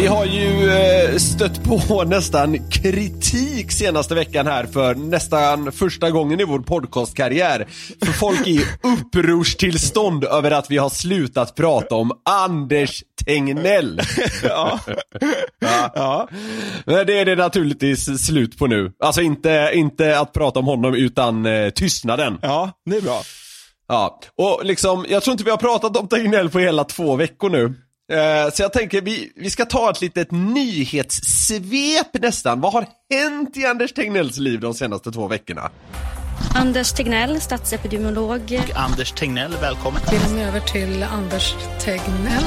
Vi 0.00 0.06
har 0.06 0.24
ju 0.24 0.70
eh, 0.70 1.16
stött 1.16 1.64
på 1.64 2.04
nästan 2.06 2.70
kritik 2.70 3.72
senaste 3.72 4.14
veckan 4.14 4.46
här 4.46 4.66
för 4.66 4.94
nästan 4.94 5.72
första 5.72 6.10
gången 6.10 6.40
i 6.40 6.44
vår 6.44 6.58
podcastkarriär. 6.58 7.66
För 8.04 8.12
folk 8.12 8.40
är 8.46 8.50
i 8.50 8.64
upprorstillstånd 8.82 10.24
över 10.24 10.50
att 10.50 10.70
vi 10.70 10.78
har 10.78 10.90
slutat 10.90 11.54
prata 11.54 11.94
om 11.94 12.12
Anders 12.24 13.04
Tegnell. 13.24 14.00
Ja. 14.42 14.80
ja. 15.94 16.28
Men 16.84 17.06
det 17.06 17.18
är 17.18 17.24
det 17.24 17.36
naturligtvis 17.36 18.26
slut 18.26 18.58
på 18.58 18.66
nu. 18.66 18.92
Alltså 18.98 19.20
inte, 19.20 19.70
inte 19.74 20.18
att 20.18 20.32
prata 20.32 20.58
om 20.58 20.66
honom 20.66 20.94
utan 20.94 21.46
eh, 21.46 21.70
tystnaden. 21.70 22.38
Ja, 22.42 22.70
det 22.90 22.96
är 22.96 23.00
bra. 23.00 23.22
Ja, 23.88 24.20
och 24.36 24.60
liksom, 24.64 25.06
jag 25.08 25.22
tror 25.22 25.32
inte 25.32 25.44
vi 25.44 25.50
har 25.50 25.58
pratat 25.58 25.96
om 25.96 26.08
Tegnell 26.08 26.50
på 26.50 26.58
hela 26.58 26.84
två 26.84 27.16
veckor 27.16 27.50
nu. 27.50 27.74
Eh, 28.10 28.50
så 28.52 28.62
jag 28.62 28.72
tänker 28.72 29.00
vi, 29.00 29.32
vi 29.36 29.50
ska 29.50 29.64
ta 29.64 29.90
ett 29.90 30.00
litet 30.00 30.30
nyhetssvep 30.30 32.22
nästan. 32.22 32.60
Vad 32.60 32.72
har 32.72 32.86
hänt 33.14 33.56
i 33.56 33.66
Anders 33.66 33.92
Tegnells 33.92 34.36
liv 34.36 34.60
de 34.60 34.74
senaste 34.74 35.12
två 35.12 35.28
veckorna? 35.28 35.70
Anders 36.54 36.92
Tegnell, 36.92 37.40
statsepidemiolog. 37.40 38.60
Anders 38.74 39.12
Tegnell, 39.12 39.52
välkommen. 39.60 40.00
Filmen 40.10 40.48
över 40.48 40.60
till 40.60 41.02
Anders 41.02 41.54
Tegnell. 41.80 42.44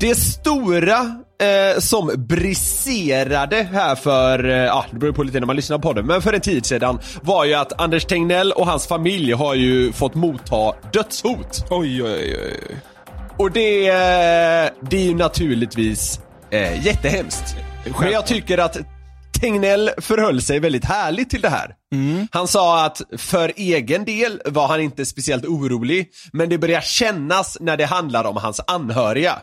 Det 0.00 0.14
stora 0.14 0.98
eh, 1.42 1.80
som 1.80 2.26
briserade 2.28 3.68
här 3.72 3.94
för, 3.94 4.44
eh, 4.44 4.56
ja 4.56 4.84
det 4.90 4.98
beror 4.98 5.12
på 5.12 5.22
lite 5.22 5.40
när 5.40 5.46
man 5.46 5.56
lyssnar 5.56 5.78
på 5.78 5.92
det, 5.92 6.02
men 6.02 6.22
för 6.22 6.32
en 6.32 6.40
tid 6.40 6.66
sedan 6.66 6.98
var 7.22 7.44
ju 7.44 7.54
att 7.54 7.80
Anders 7.80 8.04
Tegnell 8.04 8.52
och 8.52 8.66
hans 8.66 8.86
familj 8.86 9.32
har 9.32 9.54
ju 9.54 9.92
fått 9.92 10.14
motta 10.14 10.74
dödshot. 10.92 11.66
Oj, 11.70 12.02
oj, 12.02 12.36
oj. 12.44 12.76
Och 13.38 13.50
det, 13.50 13.88
eh, 13.88 14.72
det 14.80 14.96
är 14.96 15.04
ju 15.04 15.14
naturligtvis 15.14 16.20
eh, 16.50 16.86
jättehemskt. 16.86 17.56
Men 18.00 18.12
jag 18.12 18.26
tycker 18.26 18.58
att 18.58 18.76
Tegnell 19.40 19.90
förhöll 19.98 20.42
sig 20.42 20.60
väldigt 20.60 20.84
härligt 20.84 21.30
till 21.30 21.40
det 21.40 21.48
här. 21.48 21.74
Han 22.30 22.48
sa 22.48 22.84
att 22.84 23.02
för 23.16 23.52
egen 23.56 24.04
del 24.04 24.42
var 24.44 24.68
han 24.68 24.80
inte 24.80 25.06
speciellt 25.06 25.44
orolig, 25.44 26.10
men 26.32 26.48
det 26.48 26.58
börjar 26.58 26.80
kännas 26.80 27.56
när 27.60 27.76
det 27.76 27.86
handlar 27.86 28.24
om 28.24 28.36
hans 28.36 28.60
anhöriga. 28.66 29.38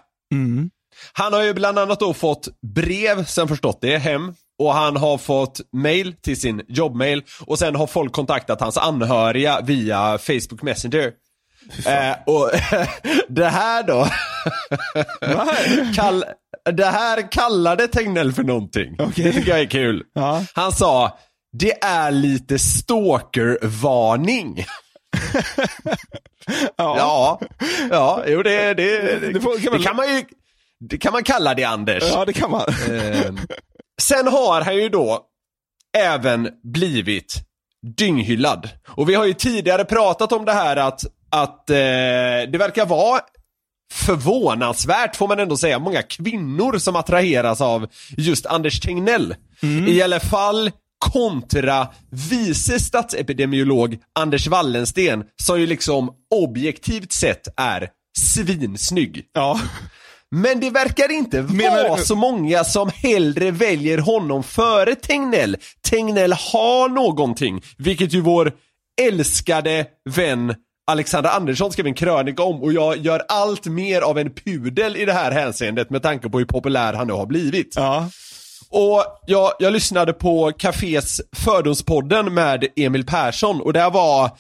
Han 1.14 1.34
har 1.34 1.44
ju 1.44 1.54
bland 1.54 1.80
annat 1.80 2.00
då 2.00 2.14
fått 2.14 2.48
brev, 2.76 3.26
sen 3.26 3.48
förstått 3.48 3.82
det, 3.82 3.98
hem. 3.98 4.34
Och 4.60 4.74
han 4.74 4.98
har 4.98 5.18
fått 5.18 5.62
mail 5.74 6.14
till 6.22 6.42
sin 6.42 6.62
jobbmail 6.68 7.24
och 7.46 7.60
sen 7.60 7.76
har 7.76 7.88
folk 7.88 8.14
kontaktat 8.14 8.62
hans 8.62 8.78
anhöriga 8.78 9.62
via 9.62 10.18
Facebook 10.18 10.62
Messenger. 10.62 11.12
Eh, 11.86 12.16
och 12.26 12.52
det 13.28 13.48
här 13.48 13.84
då, 13.84 14.08
kall, 15.96 16.26
det 16.72 16.86
här 16.86 17.32
kallade 17.32 17.88
Tegnell 17.88 18.34
för 18.34 18.44
någonting. 18.44 18.98
Det 19.16 19.32
tycker 19.32 19.50
jag 19.50 19.60
är 19.60 19.70
kul. 19.70 20.04
Han 20.54 20.72
sa, 20.72 21.18
det 21.58 21.84
är 21.84 22.12
lite 22.12 22.60
stalkervarning. 22.60 24.66
ja. 26.78 27.40
ja, 27.90 28.24
jo 28.28 28.44
det, 28.44 28.74
det, 28.74 29.20
det, 29.20 29.40
det 29.72 29.84
kan 29.84 29.96
man 29.96 30.16
ju 30.16 30.24
det 30.90 30.98
kan 30.98 31.14
man 31.14 31.24
kalla 31.24 31.54
det 31.54 31.64
Anders. 31.64 32.04
Ja, 32.04 32.26
det 32.26 32.34
kan 32.34 32.52
man. 32.52 32.62
Eh, 32.62 33.32
sen 34.02 34.28
har 34.28 34.62
han 34.62 34.76
ju 34.76 34.90
då 34.90 35.20
även 35.98 36.50
blivit 36.64 37.36
dynghyllad. 37.98 38.70
Och 38.88 39.10
vi 39.10 39.16
har 39.16 39.26
ju 39.26 39.34
tidigare 39.34 39.86
pratat 39.86 40.32
om 40.32 40.46
det 40.46 40.54
här 40.54 40.78
att, 40.78 41.02
att 41.32 41.70
eh, 41.70 41.76
det 42.52 42.58
verkar 42.58 42.86
vara 42.86 43.22
förvånansvärt 43.94 45.16
får 45.16 45.28
man 45.28 45.40
ändå 45.40 45.58
säga, 45.58 45.80
många 45.80 46.02
kvinnor 46.02 46.78
som 46.78 46.96
attraheras 46.96 47.62
av 47.62 47.88
just 48.18 48.46
Anders 48.46 48.80
Tegnell. 48.80 49.36
I 49.88 50.02
alla 50.02 50.20
fall 50.20 50.72
kontra 51.02 51.88
vice 52.10 52.80
statsepidemiolog 52.80 53.98
Anders 54.20 54.48
Wallensten 54.48 55.24
som 55.44 55.60
ju 55.60 55.68
liksom 55.68 56.10
objektivt 56.36 57.12
sett 57.12 57.48
är 57.58 57.90
svinsnygg. 58.18 59.26
Ja. 59.34 59.60
Men 60.36 60.60
det 60.60 60.70
verkar 60.70 61.12
inte 61.12 61.42
Menar 61.42 61.90
vara 61.90 62.02
så 62.02 62.16
många 62.16 62.64
som 62.64 62.92
hellre 62.96 63.52
väljer 63.52 63.98
honom 63.98 64.44
före 64.44 64.96
Tegnell. 64.96 65.58
Tegnell 65.90 66.34
har 66.34 66.90
någonting, 66.90 67.62
vilket 67.78 68.14
ju 68.14 68.22
vår 68.22 68.52
älskade 69.02 69.86
vän 70.10 70.56
Alexander 70.88 71.30
Andersson 71.30 71.72
skrev 71.72 71.86
en 71.88 71.94
krönika 71.94 72.44
om 72.44 72.62
och 72.64 72.74
jag 72.74 72.98
gör 72.98 73.22
allt 73.28 73.66
mer 73.66 74.02
av 74.02 74.18
en 74.18 74.34
pudel 74.34 74.98
i 74.98 75.06
det 75.06 75.14
här 75.14 75.32
hänseendet 75.32 75.90
med 75.90 76.04
tanke 76.04 76.30
på 76.30 76.38
hur 76.38 76.46
populär 76.46 76.94
han 76.94 77.08
nu 77.08 77.14
har 77.14 77.26
blivit. 77.26 77.76
Och 78.70 79.04
jag, 79.26 79.52
jag 79.60 79.74
lyssnade 79.74 80.14
på 80.14 80.52
Cafés 80.58 81.22
Fördomspodden 81.36 82.34
med 82.34 82.68
Emil 82.76 83.06
Persson 83.06 83.62
och 83.62 83.74
där 83.74 83.90
var 83.92 84.32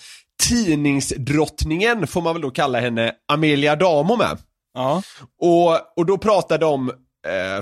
tidningsdrottningen, 0.50 2.08
får 2.08 2.22
man 2.22 2.34
väl 2.34 2.42
då 2.42 2.52
kalla 2.52 2.80
henne, 2.80 3.12
Amelia 3.32 3.76
Damo 3.76 4.16
med. 4.16 4.38
Ja. 4.74 5.02
Och, 5.42 5.98
och 6.00 6.06
då 6.06 6.18
pratade 6.18 6.66
de, 6.66 6.92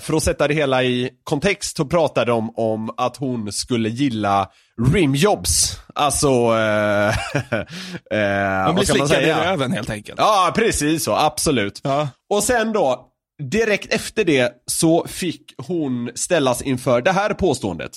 för 0.02 0.18
att 0.18 0.24
sätta 0.24 0.48
det 0.48 0.54
hela 0.54 0.84
i 0.84 1.10
kontext, 1.24 1.78
så 1.78 1.86
pratade 1.86 2.32
de 2.32 2.50
om 2.56 2.90
att 2.98 3.18
hon 3.18 3.52
skulle 3.52 3.90
gilla 3.90 4.50
rimjobs. 4.94 5.78
Alltså, 5.96 6.28
eh, 6.28 7.08
eh, 7.08 8.66
De 8.66 8.76
blir 8.76 8.76
vad 8.76 8.88
kan 8.88 8.98
man 8.98 9.08
slickade 9.08 9.28
i 9.28 9.34
röven 9.34 9.72
helt 9.72 9.90
enkelt. 9.90 10.20
Ja, 10.20 10.52
precis 10.56 11.04
så, 11.04 11.16
absolut. 11.16 11.82
Och 12.30 12.44
sen 12.44 12.74
då, 12.74 13.06
direkt 13.52 13.94
efter 13.94 14.26
det 14.26 14.52
så 14.66 15.06
fick 15.08 15.54
hon 15.58 16.12
ställas 16.16 16.62
inför 16.62 17.02
det 17.02 17.12
här 17.12 17.34
påståendet. 17.34 17.92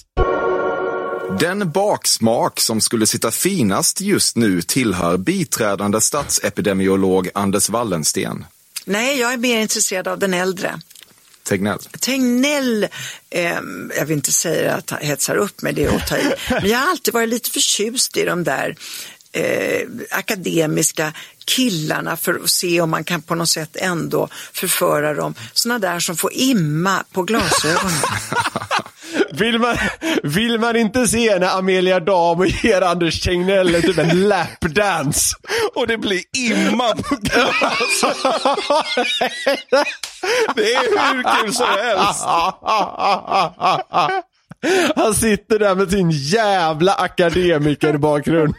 Den 1.40 1.70
baksmak 1.70 2.60
som 2.60 2.80
skulle 2.80 3.06
sitta 3.06 3.30
finast 3.30 4.00
just 4.00 4.36
nu 4.36 4.62
tillhör 4.62 5.16
biträdande 5.16 6.00
statsepidemiolog 6.00 7.28
Anders 7.34 7.68
Wallensten. 7.70 8.44
Nej, 8.84 9.20
jag 9.20 9.32
är 9.32 9.36
mer 9.36 9.60
intresserad 9.60 10.08
av 10.08 10.18
den 10.18 10.34
äldre. 10.34 10.74
Tegnell. 11.42 11.78
Tegnell, 12.00 12.88
ehm, 13.30 13.92
jag 13.96 14.06
vill 14.06 14.16
inte 14.16 14.32
säga 14.32 14.74
att 14.74 14.90
han 14.90 15.00
hetsar 15.00 15.36
upp 15.36 15.62
mig, 15.62 15.72
det 15.72 15.84
är 15.84 15.96
att 15.96 16.06
ta 16.06 16.16
i. 16.16 16.32
Men 16.50 16.68
jag 16.68 16.78
har 16.78 16.90
alltid 16.90 17.14
varit 17.14 17.28
lite 17.28 17.50
förtjust 17.50 18.16
i 18.16 18.24
de 18.24 18.44
där 18.44 18.76
eh, 19.32 19.88
akademiska 20.10 21.12
killarna 21.44 22.16
för 22.16 22.34
att 22.44 22.50
se 22.50 22.80
om 22.80 22.90
man 22.90 23.04
kan 23.04 23.22
på 23.22 23.34
något 23.34 23.48
sätt 23.48 23.76
ändå 23.76 24.28
förföra 24.52 25.14
dem. 25.14 25.34
Sådana 25.52 25.78
där 25.78 26.00
som 26.00 26.16
får 26.16 26.32
imma 26.32 27.04
på 27.12 27.22
glasögonen. 27.22 27.92
Vill 29.32 29.58
man, 29.58 29.76
vill 30.22 30.58
man 30.58 30.76
inte 30.76 31.08
se 31.08 31.38
när 31.38 31.58
Amelia 31.58 32.00
Damo 32.00 32.44
ger 32.44 32.82
Anders 32.82 33.20
Tegnell 33.20 33.82
typ 33.82 33.98
en 33.98 34.28
lapdance? 34.28 35.36
Och 35.74 35.86
det 35.86 35.98
blir 35.98 36.22
imma 36.36 36.94
på 36.94 37.16
Det 40.54 40.74
är 40.74 41.14
hur 41.14 41.42
kul 41.42 41.54
som 41.54 41.66
helst. 41.66 42.24
Han 45.02 45.14
sitter 45.14 45.58
där 45.58 45.74
med 45.74 45.90
sin 45.90 46.10
jävla 46.10 46.94
akademikerbakgrund. 46.94 48.54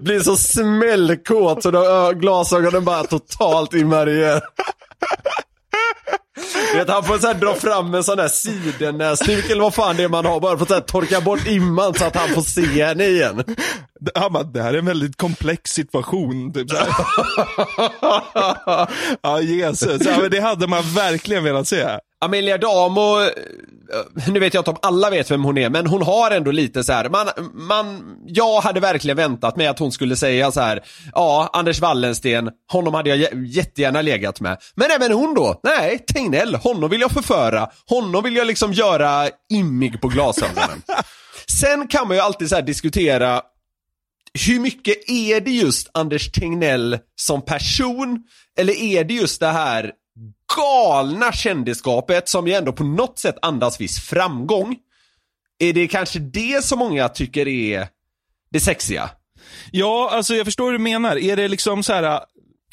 Blir 0.00 0.20
så 0.20 0.36
smällkåt 0.36 1.62
så 1.62 1.70
de 1.70 2.12
glasögonen 2.14 2.84
bara 2.84 3.04
totalt. 3.04 3.70
Du 3.70 3.84
Vet, 6.74 6.88
han 6.88 7.04
får 7.04 7.18
så 7.18 7.26
här 7.26 7.34
dra 7.34 7.54
fram 7.54 7.94
en 7.94 8.04
sån 8.04 8.16
där 8.16 8.28
sidennäsduk 8.28 9.50
eller 9.50 9.62
vad 9.62 9.74
fan 9.74 9.96
det 9.96 10.02
är 10.02 10.08
man 10.08 10.24
har 10.24 10.40
bara 10.40 10.56
för 10.56 10.62
att 10.62 10.68
så 10.68 10.74
här 10.74 10.80
torka 10.80 11.20
bort 11.20 11.46
imman 11.46 11.94
så 11.94 12.04
att 12.04 12.16
han 12.16 12.28
får 12.28 12.42
se 12.42 12.84
henne 12.84 13.06
igen. 13.06 13.44
Han 14.14 14.32
bara, 14.32 14.42
det 14.42 14.62
här 14.62 14.74
är 14.74 14.78
en 14.78 14.86
väldigt 14.86 15.16
komplex 15.16 15.70
situation. 15.72 16.52
Typ 16.52 16.70
så 16.70 16.76
ja, 19.22 19.40
Jesus. 19.40 20.02
Ja, 20.04 20.18
men 20.20 20.30
det 20.30 20.40
hade 20.40 20.66
man 20.66 20.82
verkligen 20.94 21.44
velat 21.44 21.68
se. 21.68 21.86
Amelia 22.20 22.58
Damo, 22.58 23.16
nu 24.28 24.40
vet 24.40 24.54
jag 24.54 24.60
inte 24.60 24.70
om 24.70 24.76
alla 24.82 25.10
vet 25.10 25.30
vem 25.30 25.44
hon 25.44 25.58
är, 25.58 25.70
men 25.70 25.86
hon 25.86 26.02
har 26.02 26.30
ändå 26.30 26.50
lite 26.50 26.84
så 26.84 26.92
här, 26.92 27.08
man, 27.08 27.28
man, 27.52 28.16
jag 28.26 28.60
hade 28.60 28.80
verkligen 28.80 29.16
väntat 29.16 29.56
mig 29.56 29.66
att 29.66 29.78
hon 29.78 29.92
skulle 29.92 30.16
säga 30.16 30.52
så 30.52 30.60
här, 30.60 30.80
ja, 31.14 31.50
Anders 31.52 31.80
Wallensten, 31.80 32.50
honom 32.72 32.94
hade 32.94 33.10
jag 33.10 33.18
jä- 33.18 33.44
jättegärna 33.46 34.02
legat 34.02 34.40
med. 34.40 34.58
Men 34.74 34.90
även 34.90 35.12
hon 35.12 35.34
då, 35.34 35.60
nej, 35.62 35.98
Tegnell, 35.98 36.54
honom 36.54 36.90
vill 36.90 37.00
jag 37.00 37.10
förföra, 37.10 37.68
honom 37.86 38.22
vill 38.24 38.36
jag 38.36 38.46
liksom 38.46 38.72
göra 38.72 39.28
immig 39.52 40.00
på 40.00 40.08
glasögonen. 40.08 40.82
Sen 41.60 41.86
kan 41.88 42.08
man 42.08 42.16
ju 42.16 42.22
alltid 42.22 42.48
så 42.48 42.54
här 42.54 42.62
diskutera, 42.62 43.42
hur 44.46 44.60
mycket 44.60 44.96
är 45.08 45.40
det 45.40 45.50
just 45.50 45.90
Anders 45.94 46.32
Tegnell 46.32 46.98
som 47.16 47.44
person? 47.44 48.22
Eller 48.58 48.72
är 48.82 49.04
det 49.04 49.14
just 49.14 49.40
det 49.40 49.46
här 49.48 49.90
galna 50.56 51.32
kändisskapet 51.32 52.28
som 52.28 52.46
ju 52.46 52.54
ändå 52.54 52.72
på 52.72 52.84
något 52.84 53.18
sätt 53.18 53.36
andas 53.42 53.80
viss 53.80 54.00
framgång? 54.00 54.76
Är 55.58 55.72
det 55.72 55.88
kanske 55.88 56.18
det 56.18 56.64
som 56.64 56.78
många 56.78 57.08
tycker 57.08 57.48
är 57.48 57.88
det 58.50 58.60
sexiga? 58.60 59.10
Ja, 59.70 60.10
alltså 60.12 60.34
jag 60.34 60.44
förstår 60.44 60.64
hur 60.64 60.72
du 60.72 60.78
menar. 60.78 61.18
Är 61.18 61.36
det 61.36 61.48
liksom 61.48 61.82
så 61.82 61.92
här, 61.92 62.20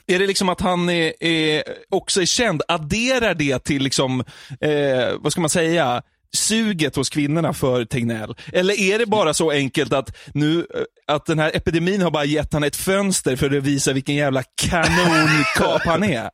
Är 0.08 0.20
det 0.20 0.28
liksom 0.28 0.50
att 0.50 0.62
han 0.62 0.90
är, 0.90 1.24
är, 1.24 1.64
också 1.90 2.22
är 2.22 2.26
känd, 2.26 2.62
adderar 2.68 3.34
det 3.34 3.64
till 3.64 3.84
liksom, 3.84 4.24
eh, 4.62 5.14
vad 5.20 5.32
ska 5.32 5.42
man 5.42 5.50
säga, 5.50 6.02
suget 6.34 6.96
hos 6.96 7.10
kvinnorna 7.10 7.54
för 7.54 7.86
Tegnell? 7.86 8.36
Eller 8.54 8.80
är 8.80 9.00
det 9.00 9.06
bara 9.06 9.34
så 9.34 9.52
enkelt 9.52 9.94
att, 9.94 10.18
nu, 10.34 10.60
eh, 10.60 11.16
att 11.16 11.26
den 11.26 11.40
här 11.40 11.52
epidemin 11.56 12.02
har 12.02 12.12
bara 12.12 12.26
gett 12.26 12.54
han 12.54 12.64
ett 12.64 12.76
fönster 12.76 13.36
för 13.36 13.58
att 13.58 13.64
visa 13.64 13.94
vilken 13.94 14.16
jävla 14.16 14.44
kanonkap 14.44 15.82
han 15.86 16.04
är? 16.04 16.30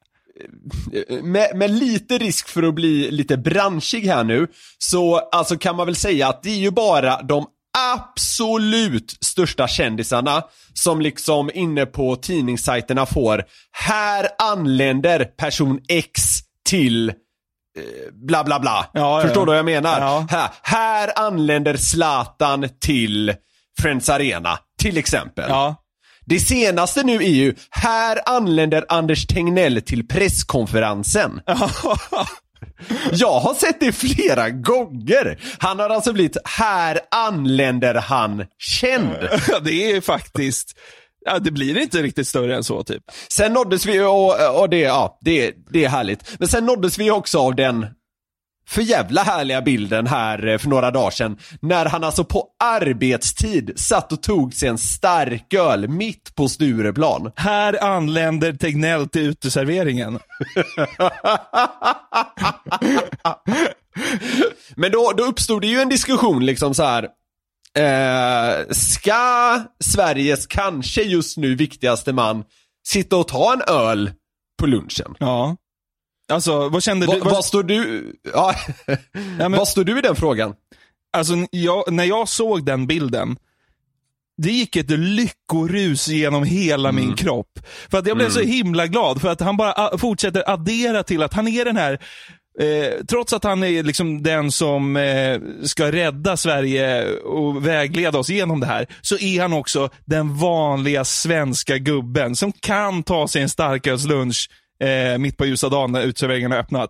Med, 1.24 1.56
med 1.56 1.72
lite 1.72 2.18
risk 2.18 2.48
för 2.48 2.64
att 2.64 2.74
bli 2.74 3.12
lite 3.12 3.38
branschig 3.38 4.02
här 4.02 4.24
nu, 4.24 4.48
så 4.78 5.18
alltså 5.18 5.58
kan 5.58 5.76
man 5.76 5.86
väl 5.86 5.96
säga 5.96 6.28
att 6.28 6.44
det 6.44 6.50
är 6.50 6.60
ju 6.60 6.72
bara 6.72 7.22
de 7.22 7.46
absolut 7.94 9.18
största 9.22 9.68
kändisarna 9.68 10.44
som 10.74 11.02
liksom 11.02 11.52
inne 11.54 11.86
på 11.86 12.16
tidningssajterna 12.16 13.06
får 13.06 13.44
Här 13.72 14.28
anländer 14.40 15.26
person 15.26 15.80
X 15.90 16.22
till 16.70 17.10
eh, 17.10 17.14
bla 18.12 18.44
bla 18.44 18.60
bla. 18.60 18.90
Ja, 18.94 19.22
Förstår 19.22 19.42
ja. 19.42 19.46
du 19.46 19.50
vad 19.50 19.58
jag 19.58 19.66
menar? 19.66 20.02
Ja. 20.02 20.28
Här, 20.30 20.50
här 20.62 21.12
anländer 21.16 21.76
Zlatan 21.78 22.70
till 22.80 23.34
Friends 23.82 24.10
Arena, 24.10 24.60
till 24.80 24.98
exempel. 24.98 25.46
Ja. 25.50 25.83
Det 26.26 26.40
senaste 26.40 27.04
nu 27.04 27.16
är 27.16 27.30
ju, 27.30 27.56
här 27.70 28.20
anländer 28.26 28.86
Anders 28.90 29.28
Tegnell 29.28 29.82
till 29.82 30.08
presskonferensen. 30.08 31.42
Jag 33.12 33.40
har 33.40 33.54
sett 33.54 33.80
det 33.80 33.92
flera 33.92 34.50
gånger. 34.50 35.40
Han 35.58 35.80
har 35.80 35.90
alltså 35.90 36.14
blivit, 36.14 36.38
här 36.44 37.00
anländer 37.12 37.96
han 37.96 38.46
känd. 38.58 39.16
Det 39.64 39.92
är 39.92 40.02
faktiskt, 40.02 40.78
ja, 41.26 41.40
det 41.40 41.52
blir 41.52 41.78
inte 41.78 42.02
riktigt 42.02 42.28
större 42.28 42.56
än 42.56 42.64
så 42.64 42.84
typ. 42.84 43.04
Sen 43.32 43.54
nåddes 43.54 43.86
vi, 43.86 44.00
och, 44.00 44.60
och 44.62 44.70
det, 44.70 44.80
ja, 44.80 45.18
det, 45.22 45.54
det 45.70 45.86
är 45.86 45.90
härligt. 45.90 46.40
Men 46.40 46.48
sen 46.48 46.66
nåddes 46.66 46.98
vi 47.00 47.12
också 47.12 47.40
av 47.40 47.56
den 47.56 47.86
för 48.68 48.82
jävla 48.82 49.24
härliga 49.24 49.62
bilden 49.62 50.08
här 50.08 50.48
eh, 50.48 50.58
för 50.58 50.70
några 50.70 50.92
dagar 50.92 51.12
sedan. 51.12 51.38
När 51.60 51.86
han 51.86 52.04
alltså 52.04 52.24
på 52.24 52.48
arbetstid 52.64 53.72
satt 53.76 54.12
och 54.12 54.24
tog 54.24 54.54
sig 54.54 54.70
en 54.70 54.78
stark 54.78 55.54
öl 55.54 55.88
mitt 55.88 56.36
på 56.36 56.50
Stureplan. 56.50 57.32
Här 57.36 57.84
anländer 57.84 58.54
Tegnell 58.54 59.10
till 59.10 59.22
uteserveringen. 59.22 60.20
Men 64.76 64.92
då, 64.92 65.14
då 65.18 65.24
uppstod 65.24 65.62
det 65.62 65.68
ju 65.68 65.80
en 65.80 65.90
diskussion 65.90 66.46
liksom 66.46 66.74
så 66.74 66.84
här. 66.84 67.10
Eh, 67.78 68.68
ska 68.70 69.64
Sveriges 69.80 70.48
kanske 70.48 71.02
just 71.02 71.38
nu 71.38 71.56
viktigaste 71.56 72.14
man 72.14 72.44
sitta 72.88 73.18
och 73.18 73.28
ta 73.28 73.54
en 73.54 73.62
öl 73.68 74.12
på 74.60 74.66
lunchen? 74.66 75.16
Ja. 75.20 75.56
Alltså, 76.32 76.70
vad 76.70 76.84
kände 76.84 77.06
Va, 77.08 77.14
du? 77.14 77.20
Vad, 77.20 77.34
Vad 77.34 77.46
står 77.46 77.64
du, 77.64 78.14
ja, 78.34 78.56
men- 79.38 79.52
vad 79.52 79.68
står 79.68 79.84
du 79.84 80.00
i 80.00 80.02
den 80.02 80.16
frågan? 80.16 80.54
alltså, 81.18 81.34
jag, 81.52 81.92
när 81.94 82.04
jag 82.04 82.28
såg 82.30 82.66
den 82.66 82.88
bilden, 82.88 83.38
det 84.38 84.52
gick 84.52 84.76
ett 84.76 84.90
lyckorus 84.90 86.08
genom 86.08 86.44
hela 86.44 86.90
Mm. 86.90 87.06
min 87.06 87.16
kropp. 87.16 87.60
För 87.92 87.98
att 87.98 88.08
jag 88.08 88.18
blev 88.18 88.30
så 88.30 88.40
himla 88.42 88.88
glad, 88.88 89.22
för 89.22 89.30
att 89.30 89.40
han 89.42 89.58
bara 89.58 89.72
a- 89.74 89.98
fortsätter 89.98 90.50
addera 90.50 91.04
till 91.04 91.24
att 91.24 91.34
han 91.34 91.48
är 91.48 91.66
den 91.66 91.78
här 91.78 92.00
Eh, 92.60 93.06
trots 93.10 93.34
att 93.34 93.44
han 93.44 93.64
är 93.64 93.84
liksom 93.84 94.24
den 94.24 94.52
som 94.52 94.98
eh, 94.98 95.40
ska 95.64 95.92
rädda 95.92 96.38
Sverige 96.38 97.14
och 97.18 97.68
vägleda 97.68 98.20
oss 98.20 98.30
genom 98.30 98.60
det 98.60 98.66
här, 98.66 98.88
så 99.02 99.18
är 99.18 99.42
han 99.42 99.54
också 99.54 99.90
den 100.06 100.38
vanliga 100.38 101.06
svenska 101.06 101.78
gubben 101.78 102.36
som 102.36 102.52
kan 102.52 103.04
ta 103.04 103.28
sig 103.28 103.42
en 103.42 103.50
starkölslunch 103.50 104.50
eh, 104.84 105.18
mitt 105.18 105.38
på 105.38 105.46
ljusa 105.46 105.70
dagen 105.70 105.92
när 105.92 106.02
uteserveringen 106.02 106.52
har 106.52 106.60
öppnat. 106.60 106.90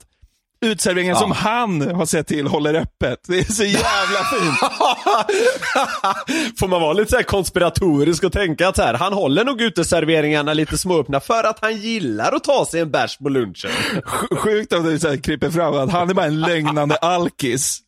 Uteserveringen 0.66 1.14
Ja. 1.16 1.20
som 1.22 1.32
han 1.32 1.96
har 1.96 2.06
sett 2.06 2.28
till 2.28 2.48
håller 2.48 2.74
öppet. 2.74 3.20
Det 3.28 3.40
är 3.40 3.54
så 3.54 3.64
jävla 3.64 4.24
fint. 4.34 4.60
Får 6.60 6.68
man 6.68 6.82
vara 6.82 6.94
lite 6.94 7.12
så 7.18 7.24
konspiratorisk 7.24 8.24
och 8.24 8.32
tänka 8.34 8.68
att 8.68 8.76
så 8.76 8.82
här, 8.82 8.94
han 8.94 9.14
håller 9.14 9.44
nog 9.46 9.62
uteserveringarna 9.62 10.54
lite 10.54 10.78
småöppna 10.78 11.20
för 11.20 11.44
att 11.44 11.58
han 11.62 11.78
gillar 11.78 12.32
att 12.32 12.44
ta 12.44 12.66
sig 12.66 12.80
en 12.82 12.92
bärs 12.92 13.18
på 13.18 13.30
lunchen. 13.30 13.72
Sj- 14.06 14.36
Sjukt 14.36 14.74
om 14.74 14.84
det 14.84 15.00
så 15.00 15.10
här 15.10 15.18
kryper 15.18 15.50
fram 15.50 15.74
att 15.74 15.92
han 15.92 16.10
är 16.10 16.14
bara 16.14 16.26
en 16.26 16.42
lögnande 16.42 16.96
alkis. 16.96 17.80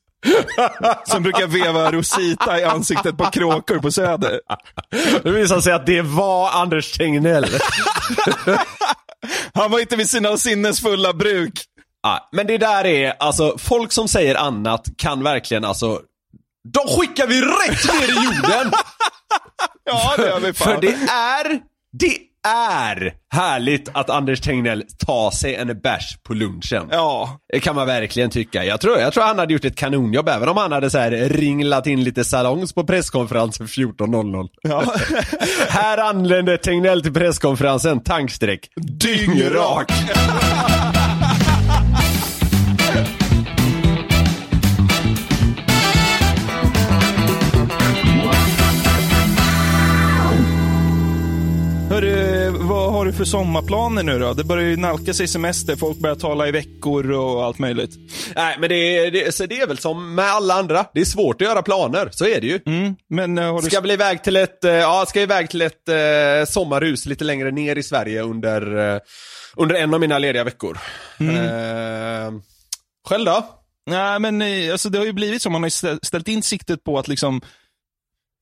Som 1.07 1.23
brukar 1.23 1.47
veva 1.47 1.91
Rosita 1.91 2.59
i 2.59 2.63
ansiktet 2.63 3.17
på 3.17 3.23
kråkor 3.25 3.79
på 3.79 3.91
Söder. 3.91 4.39
Det 5.23 5.31
visar 5.31 5.59
sig 5.61 5.73
att 5.73 5.85
det 5.85 6.01
var 6.01 6.49
Anders 6.51 6.91
Tegnell. 6.91 7.45
Han 9.53 9.71
var 9.71 9.79
inte 9.79 9.95
vid 9.95 10.09
sina 10.09 10.37
sinnesfulla 10.37 11.13
bruk. 11.13 11.63
Ja, 12.03 12.29
men 12.31 12.47
det 12.47 12.57
där 12.57 12.85
är, 12.85 13.13
alltså 13.19 13.57
folk 13.57 13.91
som 13.91 14.07
säger 14.07 14.35
annat 14.35 14.85
kan 14.97 15.23
verkligen 15.23 15.65
alltså 15.65 16.01
de 16.73 16.87
skickar 16.87 17.27
vi 17.27 17.41
rätt 17.41 17.93
ner 17.93 18.09
i 18.09 18.25
jorden! 18.25 18.71
Ja, 19.87 20.13
det 20.17 20.27
gör 20.27 20.39
vi 20.39 20.53
fan. 20.53 20.73
För 20.73 20.81
det 20.81 20.93
är, 21.11 21.59
det 21.91 22.17
är 22.45 23.13
härligt 23.33 23.89
att 23.93 24.09
Anders 24.09 24.41
Tegnell 24.41 24.83
tar 25.05 25.31
sig 25.31 25.55
en 25.55 25.79
bärs 25.79 26.17
på 26.23 26.33
lunchen. 26.33 26.87
Ja. 26.91 27.39
Det 27.53 27.59
kan 27.59 27.75
man 27.75 27.87
verkligen 27.87 28.29
tycka. 28.29 28.65
Jag 28.65 28.81
tror, 28.81 28.99
jag 28.99 29.13
tror 29.13 29.23
han 29.23 29.39
hade 29.39 29.53
gjort 29.53 29.65
ett 29.65 29.75
kanonjobb 29.75 30.29
även 30.29 30.49
om 30.49 30.57
han 30.57 30.71
hade 30.71 30.89
så 30.89 30.97
här 30.97 31.11
ringlat 31.11 31.87
in 31.87 32.03
lite 32.03 32.23
salongs 32.23 32.73
på 32.73 32.83
presskonferensen 32.83 33.67
14.00. 33.67 34.47
Ja. 34.61 34.83
Här 35.69 35.97
anländer 35.97 36.57
Tegnell 36.57 37.01
till 37.01 37.13
presskonferensen, 37.13 38.03
tankstreck, 38.03 38.69
dyngrak. 38.75 39.91
Har 52.95 53.05
du 53.05 53.13
för 53.13 53.25
sommarplaner 53.25 54.03
nu 54.03 54.19
då? 54.19 54.33
Det 54.33 54.43
börjar 54.43 54.63
ju 54.69 54.77
nalka 54.77 55.13
sig 55.13 55.27
semester, 55.27 55.75
folk 55.75 55.97
börjar 55.97 56.15
tala 56.15 56.47
i 56.47 56.51
veckor 56.51 57.11
och 57.11 57.43
allt 57.45 57.59
möjligt. 57.59 57.91
Nej 58.35 58.57
men 58.59 58.69
det, 58.69 58.75
är- 58.97 59.11
det, 59.11 59.35
så 59.35 59.45
det 59.45 59.59
är 59.59 59.67
väl 59.67 59.77
som 59.77 60.15
med 60.15 60.25
alla 60.25 60.53
andra, 60.53 60.85
det 60.93 61.01
är 61.01 61.05
svårt 61.05 61.41
att 61.41 61.47
göra 61.47 61.61
planer, 61.61 62.09
så 62.11 62.25
är 62.25 62.41
det 62.41 62.47
ju. 62.47 62.59
Mm, 62.65 62.95
men 63.09 63.37
eh, 63.37 63.53
har 63.53 63.61
du... 63.61 63.69
Ska 63.69 63.81
väl 63.81 63.91
iväg 63.91 64.23
till 64.23 64.35
ett, 64.35 64.63
eh, 64.63 64.71
ja, 64.73 65.05
ska 65.07 65.21
iväg 65.21 65.49
till 65.49 65.61
ett 65.61 65.89
eh, 65.89 66.45
sommarhus 66.47 67.05
lite 67.05 67.23
längre 67.23 67.51
ner 67.51 67.75
i 67.75 67.83
Sverige 67.83 68.21
under, 68.21 68.93
eh, 68.95 68.99
under 69.55 69.75
en 69.75 69.93
av 69.93 69.99
mina 69.99 70.19
lediga 70.19 70.43
veckor. 70.43 70.77
Mm. 71.19 71.35
Eh, 71.35 72.33
själv 73.09 73.25
då? 73.25 73.45
Nej, 73.89 74.19
men 74.19 74.41
eh, 74.41 74.71
alltså, 74.71 74.89
det 74.89 74.97
har 74.97 75.05
ju 75.05 75.13
blivit 75.13 75.41
så. 75.41 75.49
Man 75.49 75.61
har 75.63 75.67
ju 75.67 75.69
stä- 75.69 75.99
ställt 76.03 76.27
in 76.27 76.43
siktet 76.43 76.83
på 76.83 76.99
att 76.99 77.07
liksom 77.07 77.41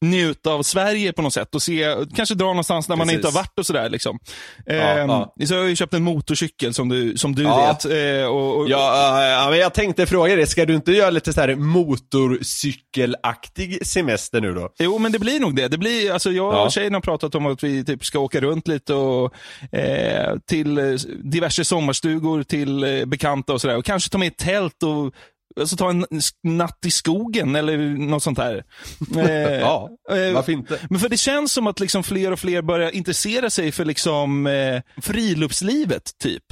njuta 0.04 0.52
av 0.52 0.64
Sverige 0.64 1.14
på 1.14 1.22
något 1.22 1.34
sätt 1.34 1.56
och 1.56 1.62
se, 1.62 1.96
kanske 2.16 2.36
dra 2.36 2.46
någonstans 2.46 2.88
där 2.88 2.96
man 2.96 3.08
Precis. 3.08 3.16
inte 3.18 3.28
har 3.28 3.34
varit 3.34 3.60
och 3.60 3.66
sådär. 3.66 3.90
Liksom. 3.90 4.20
Ja, 4.66 4.74
Ehm, 4.74 5.10
ja. 5.10 5.34
Så 5.48 5.54
jag 5.54 5.62
har 5.62 5.68
ju 5.68 5.76
köpt 5.76 5.94
en 5.94 6.04
motorcykel 6.04 6.74
som 6.74 6.90
du, 6.90 7.18
som 7.18 7.36
du 7.36 7.44
Ja. 7.44 7.78
vet. 7.82 7.86
Eh, 7.86 7.92
och, 8.28 8.58
och, 8.58 8.70
Ja, 8.70 9.20
eh, 9.22 9.28
ja, 9.30 9.50
men 9.50 9.60
jag 9.60 9.74
tänkte 9.74 10.06
fråga 10.06 10.36
dig, 10.36 10.48
ska 10.48 10.66
du 10.66 10.76
inte 10.76 10.92
göra 10.92 11.10
lite 11.10 11.34
så 11.34 11.42
här 11.42 11.56
motorcykelaktig 11.56 13.88
semester 13.88 14.42
nu 14.42 14.54
då? 14.54 14.70
Jo, 14.80 15.00
men 15.00 15.12
det 15.12 15.20
blir 15.20 15.40
nog 15.40 15.56
det. 15.56 15.68
det 15.68 15.78
blir, 15.78 16.12
alltså 16.12 16.32
jag 16.32 16.54
Ja. 16.54 16.66
och 16.66 16.72
tjejen 16.72 16.94
har 16.94 17.02
pratat 17.02 17.36
om 17.36 17.46
att 17.46 17.64
vi 17.64 17.86
typ 17.86 18.06
ska 18.06 18.20
åka 18.20 18.42
runt 18.42 18.68
lite 18.68 18.94
och, 18.94 19.34
eh, 19.72 20.36
till 20.48 20.78
eh, 20.78 20.86
diverse 21.24 21.66
sommarstugor, 21.66 22.44
till 22.44 22.84
eh, 22.84 23.06
bekanta 23.06 23.54
och 23.54 23.62
sådär. 23.62 23.78
Och 23.78 23.86
kanske 23.86 24.10
ta 24.10 24.18
med 24.18 24.28
ett 24.28 24.38
tält 24.38 24.84
och 24.84 25.14
alltså, 25.60 25.76
ta 25.78 25.90
en 25.90 26.06
natt 26.44 26.80
i 26.86 26.92
skogen 26.92 27.56
eller 27.56 27.78
något 28.08 28.24
sånt 28.24 28.38
där. 28.38 28.64
Eh, 29.18 29.60
Ja, 29.60 29.90
eh, 30.12 30.34
varför 30.34 30.52
inte? 30.52 30.80
Men 30.90 31.00
för 31.00 31.10
det 31.10 31.18
känns 31.18 31.52
som 31.54 31.68
att 31.68 31.80
liksom 31.80 32.04
fler 32.04 32.32
och 32.32 32.40
fler 32.40 32.62
börjar 32.62 32.92
intressera 32.92 33.50
sig 33.50 33.72
för 33.72 33.86
liksom, 33.86 34.48
eh, 34.48 34.82
friluftslivet, 35.02 36.12
typ. 36.20 36.44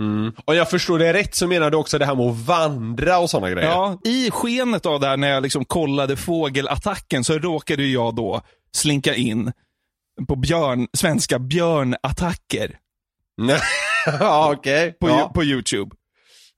Mm. 0.00 0.32
Och 0.44 0.54
jag 0.54 0.70
förstår 0.70 0.98
det 0.98 1.12
rätt 1.12 1.34
så 1.34 1.46
menar 1.46 1.70
du 1.70 1.76
också 1.76 1.98
det 1.98 2.06
här 2.06 2.14
med 2.14 2.26
att 2.26 2.36
vandra 2.46 3.18
och 3.18 3.30
sådana 3.30 3.50
grejer? 3.50 3.68
Ja, 3.68 3.98
i 4.04 4.30
skenet 4.30 4.86
av 4.86 5.00
det 5.00 5.06
här 5.06 5.16
när 5.16 5.28
jag 5.28 5.42
liksom 5.42 5.64
kollade 5.64 6.16
fågelattacken 6.16 7.24
så 7.24 7.38
råkade 7.38 7.84
jag 7.86 8.14
då 8.14 8.42
slinka 8.72 9.14
in 9.14 9.52
på 10.28 10.36
björn, 10.36 10.88
svenska 10.92 11.38
björnattacker 11.38 12.76
ja, 14.20 14.52
okej. 14.56 14.92
på, 15.00 15.08
Ja. 15.08 15.30
på 15.34 15.44
YouTube. 15.44 15.96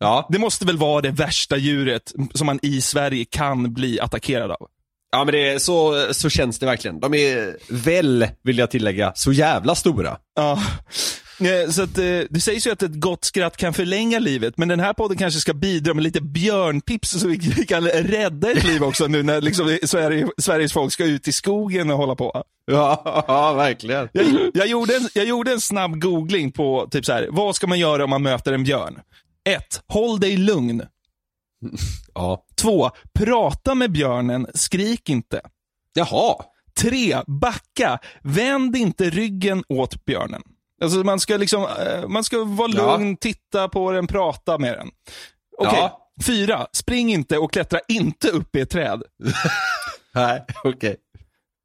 Ja. 0.03 0.27
Det 0.31 0.39
måste 0.39 0.67
väl 0.67 0.77
vara 0.77 1.01
det 1.01 1.11
värsta 1.11 1.57
djuret 1.57 2.13
som 2.35 2.47
man 2.47 2.59
i 2.63 2.81
Sverige 2.81 3.25
kan 3.25 3.75
bli 3.75 4.01
attackerad 4.01 4.51
av. 4.51 4.69
Ja 5.13 5.25
men 5.25 5.35
det 5.35 5.63
så, 5.63 6.07
så 6.13 6.31
känns 6.31 6.59
det 6.59 6.67
verkligen. 6.67 7.01
De 7.01 7.15
är 7.15 7.57
väl, 7.69 8.27
vill 8.43 8.59
jag 8.59 8.71
tillägga, 8.71 9.13
så 9.15 9.33
jävla 9.33 9.75
stora. 9.75 10.17
Ja. 10.37 10.63
Så 11.71 11.83
att, 11.83 11.99
eh, 11.99 12.21
det 12.31 12.41
sägs 12.41 12.67
ju 12.67 12.71
att 12.71 12.83
ett 12.83 13.01
gott 13.01 13.25
skratt 13.25 13.57
kan 13.57 13.75
förlänga 13.75 14.19
livet, 14.19 14.57
men 14.57 14.69
den 14.69 14.81
här 14.81 14.93
podden 14.93 15.17
kanske 15.19 15.41
ska 15.41 15.55
bidra 15.55 15.95
med 15.95 16.05
lite 16.05 16.21
björntips 16.21 17.11
så 17.21 17.29
vi 17.29 17.39
kan 17.69 17.89
rädda 17.89 18.51
ett 18.51 18.65
liv 18.65 18.83
också 18.83 19.07
nu 19.07 19.23
när 19.23 19.41
liksom 19.41 19.79
Sverige, 19.83 20.29
Sveriges 20.39 20.73
folk 20.73 20.93
ska 20.93 21.05
ut 21.05 21.29
i 21.29 21.33
skogen 21.33 21.91
och 21.91 21.97
hålla 21.97 22.15
på. 22.15 22.45
Ja, 22.67 23.25
ja 23.29 23.53
verkligen. 23.53 24.09
Jag, 24.13 24.51
jag, 24.55 24.67
gjorde 24.67 24.97
en, 24.97 25.09
jag 25.15 25.25
gjorde 25.25 25.53
en 25.53 25.61
snabb 25.61 26.01
googling 26.01 26.53
på 26.53 26.89
typ 26.91 27.05
så 27.05 27.13
här, 27.13 27.27
vad 27.31 27.57
ska 27.57 27.67
man 27.67 27.79
göra 27.79 28.05
om 28.05 28.11
man 28.11 28.23
möter 28.23 28.53
en 28.53 28.65
björn? 28.65 28.99
1. 29.45 29.83
Håll 29.89 30.21
dig 30.21 30.37
lugn. 30.37 30.83
Ja. 32.15 32.45
2. 32.61 32.91
Prata 33.15 33.75
med 33.75 33.93
björnen, 33.93 34.47
skrik 34.55 35.09
inte. 35.09 35.41
Jaha. 35.95 36.35
3. 36.81 37.17
Backa, 37.27 37.99
vänd 38.23 38.77
inte 38.77 39.11
ryggen 39.11 39.65
åt 39.69 40.05
björnen. 40.05 40.43
Alltså 40.83 40.99
man 40.99 41.21
ska 41.21 41.37
liksom, 41.37 41.63
eh, 41.63 42.09
man 42.09 42.25
ska 42.25 42.45
vara 42.45 42.71
Ja. 42.75 42.97
lugn, 42.97 43.17
titta 43.17 43.69
på 43.69 43.93
den, 43.93 44.07
prata 44.07 44.59
med 44.59 44.79
den. 44.79 44.91
Okej. 45.59 45.79
Ja. 45.79 45.99
Fyra, 46.27 46.67
spring 46.73 47.13
inte 47.13 47.39
och 47.39 47.53
klättra 47.53 47.81
inte 47.89 48.29
upp 48.29 48.57
i 48.57 48.61
ett 48.61 48.71
träd. 48.71 49.03
Nej, 50.15 50.45
okej. 50.65 50.97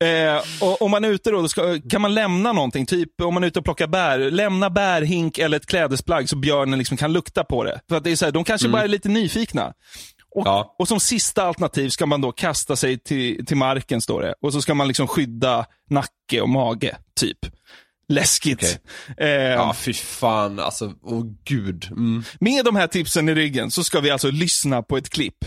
Eh, 0.04 0.42
och 0.62 0.82
om 0.82 0.92
man 0.92 1.04
är 1.06 1.10
ute 1.10 1.32
då, 1.32 1.42
då 1.42 1.48
ska, 1.48 1.80
kan 1.90 2.02
man 2.02 2.14
lämna 2.14 2.52
någonting, 2.54 2.86
typ 2.86 3.22
om 3.22 3.34
man 3.34 3.44
är 3.44 3.48
ute 3.48 3.60
och 3.60 3.66
plockar 3.66 3.88
bär, 3.88 4.20
lämna 4.32 4.70
bärhink 4.70 5.38
eller 5.38 5.58
ett 5.58 5.66
klädesplagg 5.66 6.30
så 6.30 6.36
björnen 6.36 6.80
liksom 6.80 6.98
kan 6.98 7.14
lukta 7.14 7.44
på 7.44 7.64
det. 7.64 7.80
För 7.90 7.96
att 7.98 8.04
det 8.04 8.12
är 8.12 8.16
så 8.16 8.26
här, 8.26 8.32
de 8.32 8.44
kanske 8.44 8.68
Mm. 8.68 8.72
bara 8.72 8.84
är 8.84 8.88
lite 8.88 9.10
nyfikna. 9.10 9.74
Och, 10.36 10.48
Ja. 10.48 10.76
och 10.80 10.88
som 10.88 11.00
sista 11.00 11.44
alternativ 11.44 11.90
ska 11.90 12.06
man 12.06 12.22
då 12.22 12.32
kasta 12.32 12.76
sig 12.76 13.00
till, 13.00 13.46
till 13.46 13.58
marken, 13.58 14.02
står 14.02 14.22
det. 14.22 14.34
Och 14.42 14.54
så 14.54 14.62
ska 14.62 14.74
man 14.74 14.88
liksom 14.88 15.08
skydda 15.08 15.66
nacke 15.90 16.42
och 16.42 16.50
mage, 16.50 16.98
typ. 17.20 17.38
Läskigt. 18.10 18.80
Eh, 19.18 19.28
Ja, 19.30 19.74
fy 19.74 19.94
fan 19.94 20.60
alltså. 20.60 20.94
Åh 21.04 21.24
gud. 21.46 21.88
Mm. 21.92 22.24
Med 22.40 22.66
de 22.66 22.76
här 22.76 22.88
tipsen 22.88 23.30
i 23.30 23.34
ryggen 23.36 23.72
så 23.72 23.84
ska 23.84 24.00
vi 24.00 24.10
alltså 24.12 24.32
lyssna 24.32 24.82
på 24.84 24.98
ett 24.98 25.10
klipp. 25.10 25.38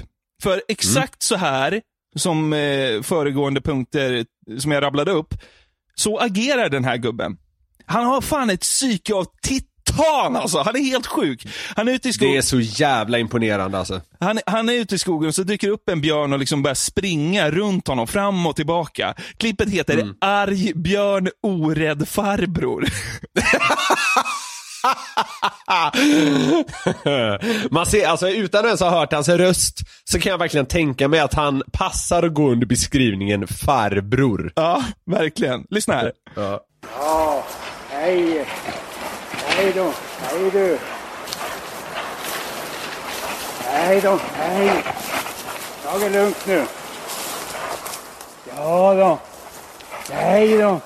För 0.43 0.63
exakt 0.69 0.97
Mm. 0.99 1.17
så 1.21 1.37
här, 1.37 1.81
som 2.17 2.53
eh, 2.53 3.03
föregående 3.03 3.61
punkter 3.61 4.25
som 4.59 4.73
jag 4.73 4.83
rabblade 4.83 5.11
upp, 5.11 5.35
så 5.95 6.19
agerar 6.19 6.69
den 6.69 6.85
här 6.85 6.97
gubben. 6.97 7.37
Han 7.87 8.05
har 8.07 8.21
fan 8.21 8.51
ett 8.51 8.61
psyke 8.61 9.15
av 9.15 9.27
titan 9.43 10.37
alltså. 10.37 10.59
Han 10.59 10.77
är 10.77 10.81
helt 10.81 11.07
sjuk. 11.07 11.47
Han 11.77 11.89
är 11.89 11.93
ute 11.93 12.09
i 12.09 12.13
skogen. 12.13 12.33
Det 12.33 12.39
är 12.39 12.43
så 12.43 12.61
jävla 12.61 13.19
imponerande 13.19 13.79
alltså. 13.79 14.01
Han, 14.21 14.39
han 14.47 14.69
är 14.69 14.73
ute 14.73 14.95
i 14.95 14.99
skogen 14.99 15.29
och 15.29 15.35
så 15.35 15.43
dyker 15.43 15.69
upp 15.69 15.89
en 15.89 16.01
björn 16.01 16.33
och 16.33 16.39
liksom 16.39 16.63
börjar 16.63 16.75
springa 16.75 17.51
runt 17.51 17.89
honom, 17.89 18.07
fram 18.07 18.47
och 18.47 18.57
tillbaka. 18.57 19.15
Klippet 19.37 19.71
heter 19.71 19.95
Mm. 19.99 20.15
Arg 20.21 20.73
björn 20.75 21.29
orädd 21.43 22.09
farbror. 22.09 22.85
Man 27.71 27.87
ser, 27.87 28.07
alltså 28.07 28.29
utan 28.29 28.61
att 28.61 28.67
ens 28.67 28.81
ha 28.81 28.91
hört 28.91 29.13
hans 29.13 29.29
röst 29.29 29.79
så 30.05 30.21
kan 30.21 30.31
jag 30.31 30.39
verkligen 30.39 30.67
tänka 30.67 31.09
mig 31.09 31.21
att 31.21 31.35
han 31.35 31.63
passar 31.73 32.23
att 32.23 32.35
gå 32.35 32.51
under 32.51 32.67
beskrivningen 32.67 33.47
farbror. 33.47 34.53
Ja, 34.57 34.85
verkligen. 35.07 35.65
Lyssna 35.71 35.95
här. 35.95 36.13
Ja. 36.37 36.61
Ja, 36.99 37.45
hej. 37.91 38.47
Hej 39.33 39.73
då. 39.75 39.93
Hej 40.21 40.51
du. 40.51 40.79
Hej 43.65 44.01
då. 44.01 44.19
Hej. 44.35 44.71
Ta 45.85 45.99
det 45.99 46.09
lugnt 46.09 46.47
nu. 46.47 46.65
Ja 48.57 48.95
då. 48.95 49.19
Hej 50.15 50.59
då. 50.59 50.81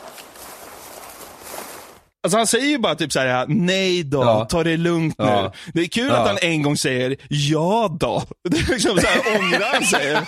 Alltså 2.25 2.37
han 2.39 2.47
säger 2.47 2.67
ju 2.67 2.79
bara 2.79 2.95
typ 2.95 3.13
så 3.13 3.21
här: 3.21 3.47
nej 3.49 4.03
då, 4.05 4.23
Ja. 4.23 4.45
ta 4.45 4.65
det 4.65 4.77
lugnt 4.77 5.19
nu. 5.19 5.25
Ja. 5.25 5.53
Det 5.75 5.81
är 5.81 5.87
kul 5.87 6.07
Ja. 6.09 6.15
att 6.17 6.27
han 6.29 6.39
en 6.43 6.63
gång 6.63 6.77
säger, 6.77 7.17
ja 7.29 7.97
då. 8.01 8.23
Det 8.49 8.57
är 8.59 8.73
liksom 8.73 8.99
så 9.01 9.07
här, 9.07 9.39
ångrar 9.39 9.73
han 9.75 9.85
sig. 9.85 10.13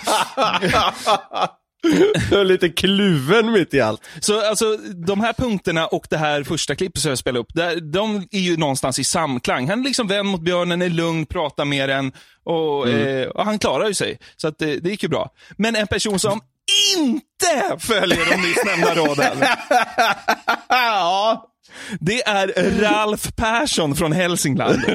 Jag 2.31 2.39
är 2.39 2.45
lite 2.45 2.69
kluven 2.69 3.51
mitt 3.51 3.73
i 3.73 3.81
allt. 3.81 4.01
Så 4.19 4.47
alltså, 4.49 4.77
de 5.07 5.21
här 5.21 5.33
punkterna 5.33 5.87
och 5.87 6.07
det 6.09 6.17
här 6.17 6.43
första 6.43 6.75
klippet 6.75 7.01
som 7.01 7.09
jag 7.09 7.17
spelade 7.17 7.39
upp, 7.39 7.53
där, 7.53 7.79
de 7.81 8.27
är 8.31 8.39
ju 8.39 8.57
någonstans 8.57 8.99
i 8.99 9.03
samklang. 9.03 9.69
Han 9.69 9.79
är 9.79 9.83
liksom 9.83 10.07
vän 10.07 10.25
mot 10.27 10.41
björnen, 10.41 10.81
är 10.81 10.89
lugn, 10.89 11.25
pratar 11.25 11.65
med 11.65 11.89
den 11.89 12.11
och, 12.45 12.87
Mm. 12.89 13.21
eh, 13.21 13.27
och 13.27 13.45
han 13.45 13.59
klarar 13.59 13.87
ju 13.87 13.93
sig. 13.93 14.19
Så 14.37 14.47
att, 14.47 14.61
eh, 14.61 14.67
det 14.69 14.89
gick 14.89 15.03
ju 15.03 15.09
bra. 15.09 15.29
Men 15.57 15.75
en 15.75 15.87
person 15.87 16.19
som 16.19 16.41
inte 16.97 17.77
följer 17.79 18.25
de 18.31 18.35
nyss 18.47 18.65
nämnda 18.65 18.95
råden. 18.95 19.37
ja. 20.69 21.45
Det 21.99 22.27
är 22.27 22.79
Ralf 22.81 23.35
Persson 23.35 23.95
från 23.95 24.11
Hälsingland. 24.11 24.79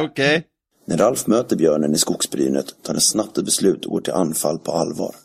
Okej. 0.00 0.46
När 0.86 0.96
Ralf 0.96 1.26
möter 1.26 1.56
björnen 1.56 1.94
i 1.94 1.98
skogsbrynet 1.98 2.66
tar 2.82 2.94
han 2.94 3.00
snabbt 3.00 3.38
ett 3.38 3.44
beslut 3.44 3.84
och 3.84 3.92
går 3.92 4.00
till 4.00 4.12
anfall 4.12 4.58
på 4.58 4.72
allvar. 4.72 5.14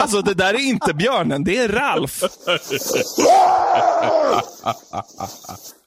Alltså 0.00 0.22
det 0.22 0.34
där 0.34 0.54
är 0.54 0.68
inte 0.68 0.94
björnen, 0.94 1.44
det 1.44 1.58
är 1.58 1.68
Ralf. 1.68 2.22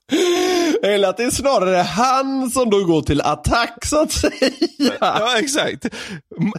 Eller 0.83 1.07
att 1.07 1.17
det 1.17 1.23
är 1.23 1.31
snarare 1.31 1.77
han 1.77 2.49
som 2.49 2.69
då 2.69 2.83
går 2.83 3.01
till 3.01 3.21
attack 3.21 3.85
så 3.85 4.01
att 4.01 4.11
säga. 4.11 4.51
Ja, 4.99 5.39
exakt. 5.39 5.85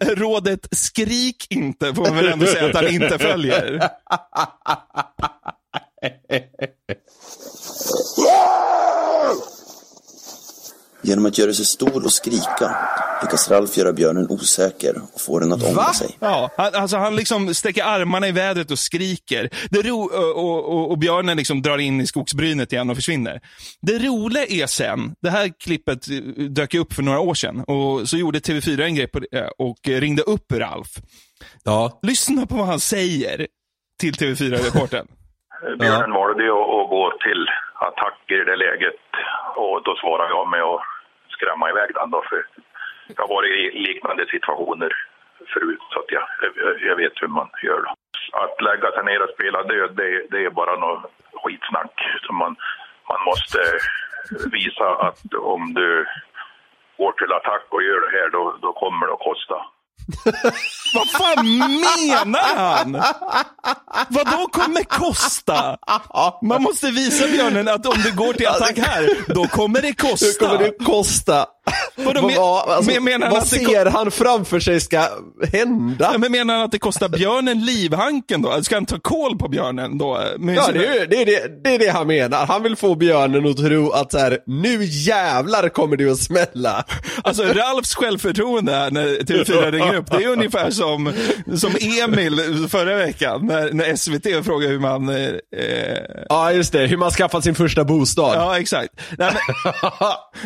Rådet 0.00 0.68
skrik 0.70 1.46
inte 1.50 1.94
får 1.94 2.02
man 2.02 2.16
väl 2.16 2.28
ändå 2.28 2.46
säga 2.46 2.66
att 2.66 2.74
han 2.74 2.88
inte 2.88 3.18
följer. 3.18 3.80
Genom 11.02 11.26
att 11.26 11.38
göra 11.38 11.52
sig 11.52 11.64
stor 11.64 12.04
och 12.04 12.12
skrika 12.12 12.76
lyckas 13.22 13.50
Ralf 13.50 13.76
göra 13.76 13.92
björnen 13.92 14.26
osäker 14.28 14.94
och 15.14 15.20
få 15.20 15.38
den 15.38 15.52
att 15.52 15.62
ångra 15.62 15.92
sig. 15.92 16.16
Ja, 16.20 16.50
han, 16.56 16.74
alltså 16.74 16.96
han 16.96 17.16
liksom 17.16 17.54
sträcker 17.54 17.84
armarna 17.84 18.28
i 18.28 18.32
vädret 18.32 18.70
och 18.70 18.78
skriker. 18.78 19.48
Det 19.70 19.82
ro, 19.82 20.00
och, 20.34 20.68
och, 20.68 20.90
och 20.90 20.98
björnen 20.98 21.36
liksom 21.36 21.62
drar 21.62 21.78
in 21.78 22.00
i 22.00 22.06
skogsbrynet 22.06 22.72
igen 22.72 22.90
och 22.90 22.96
försvinner. 22.96 23.40
Det 23.82 23.98
roliga 23.98 24.46
är 24.46 24.66
sen, 24.66 25.14
det 25.22 25.30
här 25.30 25.50
klippet 25.64 26.10
eh, 26.10 26.44
dök 26.44 26.74
upp 26.74 26.92
för 26.92 27.02
några 27.02 27.20
år 27.20 27.34
sedan 27.34 27.60
och 27.60 28.08
så 28.08 28.16
gjorde 28.16 28.38
TV4 28.38 28.82
en 28.82 28.94
grej 28.94 29.06
på 29.06 29.18
det 29.18 29.50
och 29.58 29.78
ringde 29.84 30.22
upp 30.22 30.52
Ralf. 30.52 30.88
Ja. 31.64 31.98
Lyssna 32.02 32.46
på 32.46 32.56
vad 32.56 32.66
han 32.66 32.80
säger 32.80 33.46
till 34.00 34.14
TV4-reportern. 34.14 35.06
Björnen 35.78 36.12
valde 36.12 36.42
ju 36.42 36.50
att 36.50 36.82
att 36.82 36.90
gå 36.90 37.12
till 37.26 37.42
attack 37.88 38.18
i 38.30 38.44
det 38.50 38.56
läget 38.56 39.02
och 39.56 39.82
då 39.84 39.92
svarade 40.02 40.30
jag 40.36 40.50
med 40.50 40.62
att 40.62 40.91
skrämma 41.42 41.70
iväg 41.70 41.94
den 41.94 42.10
då 42.10 42.22
för 42.28 42.46
jag 43.16 43.22
har 43.22 43.34
varit 43.34 43.52
i 43.52 43.78
liknande 43.78 44.26
situationer 44.26 44.92
förut 45.54 45.82
så 45.90 45.98
att 46.00 46.10
jag, 46.10 46.24
jag, 46.80 46.96
vet 46.96 47.22
hur 47.22 47.28
man 47.28 47.48
gör 47.62 47.82
då. 47.82 47.94
Att 48.32 48.62
lägga 48.62 48.92
sig 48.92 49.04
ner 49.04 49.22
och 49.22 49.34
spela 49.34 49.62
död 49.62 49.90
det, 49.96 50.26
det 50.30 50.44
är 50.44 50.50
bara 50.50 50.76
något 50.76 51.10
skitsnack. 51.32 51.94
Så 52.22 52.32
man, 52.32 52.56
man 53.08 53.24
måste 53.24 53.58
visa 54.52 54.88
att 55.06 55.34
om 55.34 55.74
du 55.74 56.06
går 56.96 57.12
till 57.12 57.32
attack 57.32 57.66
och 57.68 57.82
gör 57.82 58.00
det 58.00 58.18
här 58.18 58.28
då, 58.30 58.56
då 58.62 58.72
kommer 58.72 59.06
det 59.06 59.12
att 59.12 59.28
kosta. 59.30 59.66
Vad 60.94 61.08
fan 61.08 61.46
menar 61.80 62.56
han? 62.56 62.92
Vad 64.08 64.26
då 64.30 64.46
kommer 64.52 64.84
kosta? 64.84 65.76
Man 66.42 66.62
måste 66.62 66.90
visa 66.90 67.26
björnen 67.28 67.68
att 67.68 67.86
om 67.86 68.02
du 68.04 68.12
går 68.12 68.32
till 68.32 68.48
attack 68.48 68.78
här, 68.78 69.34
då 69.34 69.46
kommer 69.46 69.82
det 69.82 69.92
kosta. 69.92 70.26
Hur 70.26 70.48
kommer 70.48 70.58
det 70.58 70.84
kosta? 70.84 71.46
Vadå, 71.96 72.20
vad 72.20 72.30
men- 72.32 72.38
alltså, 72.76 72.90
men 72.92 73.04
menar 73.04 73.26
han 73.26 73.34
vad 73.36 73.46
ser 73.46 73.86
han 73.86 74.10
framför 74.10 74.60
sig 74.60 74.80
ska 74.80 75.06
hända? 75.52 76.08
Ja, 76.12 76.18
men 76.18 76.32
menar 76.32 76.54
han 76.54 76.62
att 76.64 76.72
det 76.72 76.78
kostar 76.78 77.08
björnen 77.08 77.64
livhanken 77.64 78.42
då? 78.42 78.62
Ska 78.62 78.76
han 78.76 78.86
ta 78.86 78.98
koll 79.00 79.38
på 79.38 79.48
björnen 79.48 79.98
då? 79.98 80.20
Med 80.38 80.56
Ja, 80.56 80.62
sina- 80.66 80.78
det 80.78 80.86
är, 80.86 81.06
det, 81.06 81.16
är 81.22 81.26
det, 81.26 81.62
det 81.64 81.74
är 81.74 81.78
det 81.78 81.88
han 81.88 82.06
menar. 82.06 82.46
Han 82.46 82.62
vill 82.62 82.76
få 82.76 82.94
björnen 82.94 83.46
att 83.50 83.56
tro 83.56 83.90
att 83.90 84.12
så 84.12 84.18
här, 84.18 84.38
nu 84.46 84.84
jävlar 84.84 85.68
kommer 85.68 85.96
det 85.96 86.10
att 86.10 86.18
smälla. 86.18 86.84
Alltså 87.24 87.42
Ralfs 87.44 87.94
självförtroende 87.94 88.72
här 88.72 88.90
när 88.90 89.04
TV4 89.06 89.70
ringer 89.70 89.94
upp, 89.94 90.10
det 90.10 90.24
är 90.24 90.28
ungefär 90.28 90.70
som, 90.70 91.12
som 91.56 91.70
Emil 92.04 92.68
förra 92.70 92.96
veckan 92.96 93.46
när, 93.46 93.72
när 93.72 93.96
SVT 93.96 94.44
frågade 94.46 94.72
hur 94.72 94.80
man... 94.80 95.08
Eh, 95.08 95.16
eh, 95.56 95.98
Ja, 96.28 96.52
just 96.52 96.72
det. 96.72 96.86
Hur 96.86 96.96
man 96.96 97.10
skaffat 97.10 97.44
sin 97.44 97.54
första 97.54 97.84
bostad. 97.84 98.34
ja, 98.36 98.58
exakt. 98.58 98.92
Nej, 99.18 99.32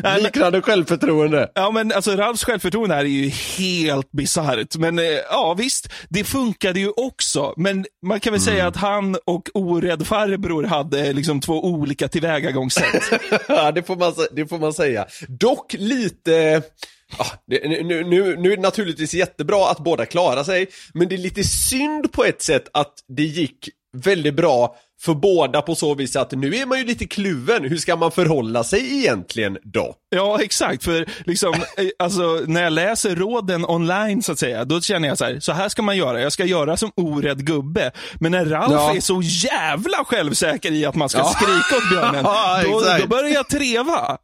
men, 0.02 0.22
Liknande 0.22 0.62
självförtroende 0.62 1.05
självförtroende. 1.06 1.50
Ja, 1.54 1.70
men 1.70 1.92
alltså 1.92 2.16
Ralfs 2.16 2.44
självförtroende 2.44 2.94
här 2.94 3.04
är 3.04 3.08
ju 3.08 3.28
helt 3.28 4.12
bisarrt. 4.12 4.76
Men 4.76 4.98
eh, 4.98 5.04
ja, 5.04 5.54
visst, 5.58 5.88
det 6.08 6.24
funkade 6.24 6.80
ju 6.80 6.90
också. 6.96 7.54
Men 7.56 7.86
man 8.06 8.20
kan 8.20 8.32
väl 8.32 8.40
Mm. 8.40 8.54
säga 8.54 8.66
att 8.66 8.76
han 8.76 9.16
och 9.24 9.48
orädd 9.54 10.06
farbror 10.06 10.64
hade 10.64 11.12
liksom 11.12 11.40
två 11.40 11.64
olika 11.64 12.08
tillvägagångssätt. 12.08 13.02
ja, 13.48 13.72
det 13.72 13.82
får, 13.82 13.96
man, 13.96 14.12
det 14.32 14.46
får 14.46 14.58
man 14.58 14.72
säga. 14.72 15.06
Dock 15.28 15.72
lite... 15.78 16.62
Ja, 17.18 17.26
det, 17.46 17.68
nu, 17.68 18.04
nu, 18.04 18.36
nu 18.36 18.52
är 18.52 18.56
det 18.56 18.62
naturligtvis 18.62 19.14
jättebra 19.14 19.70
att 19.70 19.78
båda 19.78 20.06
klarar 20.06 20.44
sig, 20.44 20.66
men 20.94 21.08
det 21.08 21.14
är 21.14 21.18
lite 21.18 21.44
synd 21.44 22.12
på 22.12 22.24
ett 22.24 22.42
sätt 22.42 22.64
att 22.72 22.92
det 23.16 23.22
gick 23.22 23.68
väldigt 23.96 24.34
bra 24.34 24.76
för 25.02 25.14
båda 25.14 25.62
på 25.62 25.74
så 25.74 25.94
vis 25.94 26.16
att 26.16 26.32
nu 26.32 26.54
är 26.56 26.66
man 26.66 26.78
ju 26.78 26.84
lite 26.84 27.06
kluven. 27.06 27.64
Hur 27.64 27.76
ska 27.76 27.96
man 27.96 28.12
förhålla 28.12 28.64
sig 28.64 28.98
egentligen 28.98 29.58
då? 29.62 29.94
Ja, 30.10 30.38
exakt. 30.42 30.84
För 30.84 31.06
liksom, 31.26 31.54
eh, 31.76 31.86
alltså, 31.98 32.42
när 32.46 32.62
jag 32.62 32.72
läser 32.72 33.16
råden 33.16 33.64
online, 33.64 34.22
så 34.22 34.32
att 34.32 34.38
säga, 34.38 34.64
då 34.64 34.80
känner 34.80 35.08
jag 35.08 35.18
så 35.18 35.24
här, 35.24 35.40
så 35.40 35.52
här 35.52 35.68
ska 35.68 35.82
man 35.82 35.96
göra. 35.96 36.20
Jag 36.20 36.32
ska 36.32 36.44
göra 36.44 36.76
som 36.76 36.90
orädd 36.96 37.46
gubbe. 37.46 37.90
Men 38.20 38.32
när 38.32 38.44
Ralf 38.44 38.72
Ja. 38.72 38.94
är 38.96 39.00
så 39.00 39.22
jävla 39.22 40.04
självsäker 40.04 40.72
i 40.72 40.84
att 40.86 40.94
man 40.94 41.08
ska 41.08 41.18
Ja. 41.18 41.24
skrika 41.40 41.76
åt 41.84 41.90
björnen, 41.90 42.24
då, 42.64 42.98
då 43.00 43.06
börjar 43.06 43.30
jag 43.34 43.48
treva. 43.48 44.18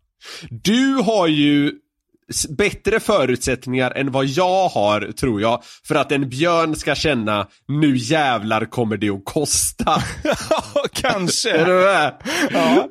Du 0.50 0.94
har 0.94 1.26
ju 1.26 1.72
bättre 2.49 3.01
förutsättningar 3.01 3.90
än 3.90 4.12
vad 4.12 4.27
jag 4.27 4.68
har, 4.68 5.12
tror 5.12 5.40
jag, 5.40 5.62
för 5.88 5.95
att 5.95 6.12
en 6.12 6.29
björn 6.29 6.77
ska 6.77 6.95
känna 6.95 7.47
nu 7.68 7.97
jävlar 7.97 8.64
kommer 8.64 8.97
det 8.97 9.11
att 9.11 9.25
kosta. 9.25 10.03
Kanske. 10.92 11.51
Är 11.51 11.66
du 11.66 11.73
med? 11.73 12.14
Ja. 12.53 12.88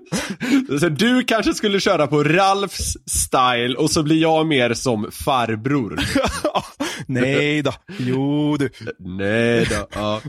Så 0.79 0.89
du 0.89 1.23
kanske 1.23 1.53
skulle 1.53 1.79
köra 1.79 2.07
på 2.07 2.23
Ralfs 2.23 2.93
style 3.05 3.75
och 3.75 3.91
så 3.91 4.03
blir 4.03 4.21
jag 4.21 4.47
mer 4.47 4.73
som 4.73 5.11
farbror. 5.11 5.99
Nej 7.13 7.61
då. 7.61 7.73
Jo 7.99 8.57
du. 8.57 8.69
Nej 8.99 9.65
då. 9.65 9.87
Ja. 9.93 10.21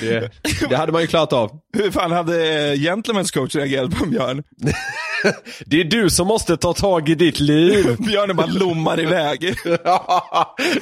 Det, 0.00 0.30
det 0.68 0.76
hade 0.76 0.92
man 0.92 1.00
ju 1.00 1.06
klarat 1.06 1.32
av. 1.32 1.50
Hur 1.72 1.90
fan 1.90 2.12
hade 2.12 2.70
eh, 2.70 2.74
Gentlemen's 2.74 3.34
coach 3.34 3.54
reagerat 3.54 3.98
på 3.98 4.06
björn? 4.06 4.42
Det 5.66 5.80
är 5.80 5.84
du 5.84 6.10
som 6.10 6.26
måste 6.26 6.56
ta 6.56 6.72
tag 6.72 7.08
i 7.08 7.14
ditt 7.14 7.40
liv. 7.40 7.96
Björnen 8.06 8.36
bara 8.36 8.46
lommar 8.46 9.00
iväg. 9.00 9.54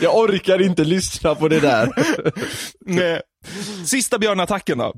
Jag 0.00 0.16
orkar 0.16 0.62
inte 0.62 0.84
lyssna 0.84 1.34
på 1.34 1.48
det 1.48 1.60
där. 1.60 1.88
Nej. 2.80 3.20
Sista 3.84 4.18
björnattacken 4.18 4.78
då. 4.78 4.94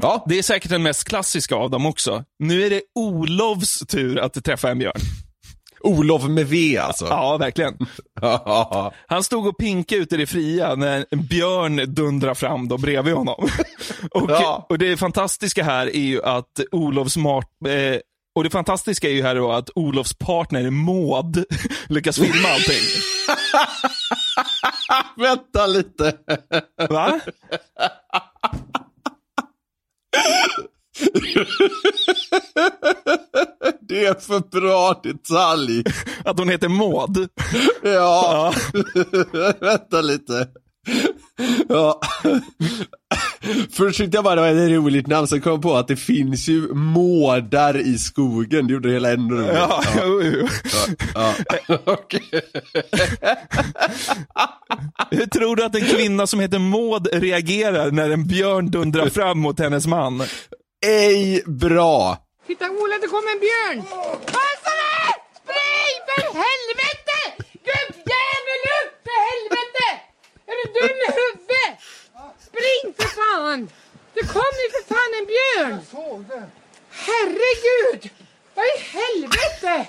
Ja. 0.00 0.24
Det 0.28 0.38
är 0.38 0.42
säkert 0.42 0.70
den 0.70 0.82
mest 0.82 1.04
klassiska 1.04 1.54
av 1.54 1.70
dem 1.70 1.86
också. 1.86 2.24
Nu 2.38 2.66
är 2.66 2.70
det 2.70 2.82
Olofs 2.94 3.78
tur 3.86 4.18
att 4.18 4.44
träffa 4.44 4.70
en 4.70 4.78
björn. 4.78 5.00
Olof 5.80 6.22
med 6.24 6.46
V 6.46 6.78
alltså. 6.78 7.06
Ja, 7.06 7.36
verkligen. 7.36 7.78
Han 9.06 9.24
stod 9.24 9.46
och 9.46 9.58
pinkade 9.58 10.00
ute 10.02 10.14
i 10.14 10.18
det 10.18 10.26
fria 10.26 10.74
när 10.74 11.06
en 11.10 11.26
björn 11.26 11.94
dundrar 11.94 12.34
fram 12.34 12.68
då 12.68 12.78
bredvid 12.78 13.14
honom. 13.14 13.48
och, 14.10 14.30
Ja. 14.30 14.66
och 14.68 14.78
det 14.78 14.96
fantastiska 14.96 15.64
här 15.64 15.86
är 15.86 16.00
ju 16.00 16.22
att 16.22 16.60
Olofs 16.72 17.16
mart, 17.16 17.48
eh, 17.68 18.00
och 18.34 18.44
det 18.44 18.50
fantastiska 18.50 19.08
är 19.08 19.12
ju 19.12 19.22
här 19.22 19.34
då 19.34 19.52
att 19.52 19.70
Olofs 19.74 20.14
partner 20.18 20.70
Maud 20.70 21.44
lyckas 21.86 22.16
filma 22.18 22.48
allting. 22.48 22.82
Vänta 25.16 25.66
lite. 25.66 26.12
Va? 26.90 27.20
Det 33.88 34.06
är 34.06 34.14
för 34.14 34.60
bra 34.60 35.00
detalj. 35.02 35.82
Att 36.24 36.38
hon 36.38 36.48
heter 36.48 36.68
Maud? 36.68 37.28
Ja. 37.82 38.54
Vänta 39.60 40.00
lite. 40.00 40.48
Ja. 41.68 42.00
Först 43.70 43.98
tyckte 43.98 44.16
jag 44.16 44.24
bara 44.24 44.34
det 44.34 44.40
var 44.40 44.48
ett 44.48 44.70
roligt 44.70 45.06
namn, 45.06 45.26
sen 45.26 45.40
kom 45.40 45.52
jag 45.52 45.62
på 45.62 45.74
att 45.74 45.88
det 45.88 45.96
finns 45.96 46.48
ju 46.48 46.74
mårdar 46.74 47.76
i 47.76 47.98
skogen. 47.98 48.66
Det 48.66 48.72
gjorde 48.72 48.88
det 48.88 48.94
hela 48.94 49.12
ännu 49.12 49.34
roligare. 49.34 49.56
Ja, 49.56 49.82
jo, 50.02 50.22
jo. 50.22 50.48
Ja. 51.14 51.34
Ja. 51.68 51.96
Hur 55.10 55.26
tror 55.26 55.56
du 55.56 55.64
att 55.64 55.74
en 55.74 55.84
kvinna 55.84 56.26
som 56.26 56.40
heter 56.40 56.58
Maud 56.58 57.08
reagerar 57.12 57.90
när 57.90 58.10
en 58.10 58.26
björn 58.26 58.70
dundrar 58.70 59.08
fram 59.08 59.38
mot 59.38 59.60
hennes 59.60 59.86
man? 59.86 60.22
Ej 60.86 61.42
bra. 61.46 62.25
Titta 62.46 62.64
Ola, 62.70 62.94
det 63.02 63.08
kommer 63.14 63.30
en 63.34 63.40
björn! 63.46 63.78
Passa 64.34 64.72
dig! 64.82 65.12
Spring 65.42 65.96
för 66.08 66.22
helvete! 66.44 67.18
Gubbjävel 67.68 68.62
upp 68.78 68.94
för 69.06 69.18
helvete! 69.30 69.86
Är 70.50 70.54
du 70.60 70.64
dum 70.76 70.96
i 71.06 71.08
huvudet? 71.20 71.72
Spring 72.48 72.84
för 72.96 73.08
fan! 73.20 73.60
Det 74.14 74.20
kommer 74.36 74.58
ju 74.64 74.68
för 74.76 74.84
fan 74.94 75.10
en 75.18 75.26
björn! 75.32 75.74
Herregud! 76.90 78.10
Vad 78.54 78.64
i 78.64 78.78
helvete? 78.98 79.88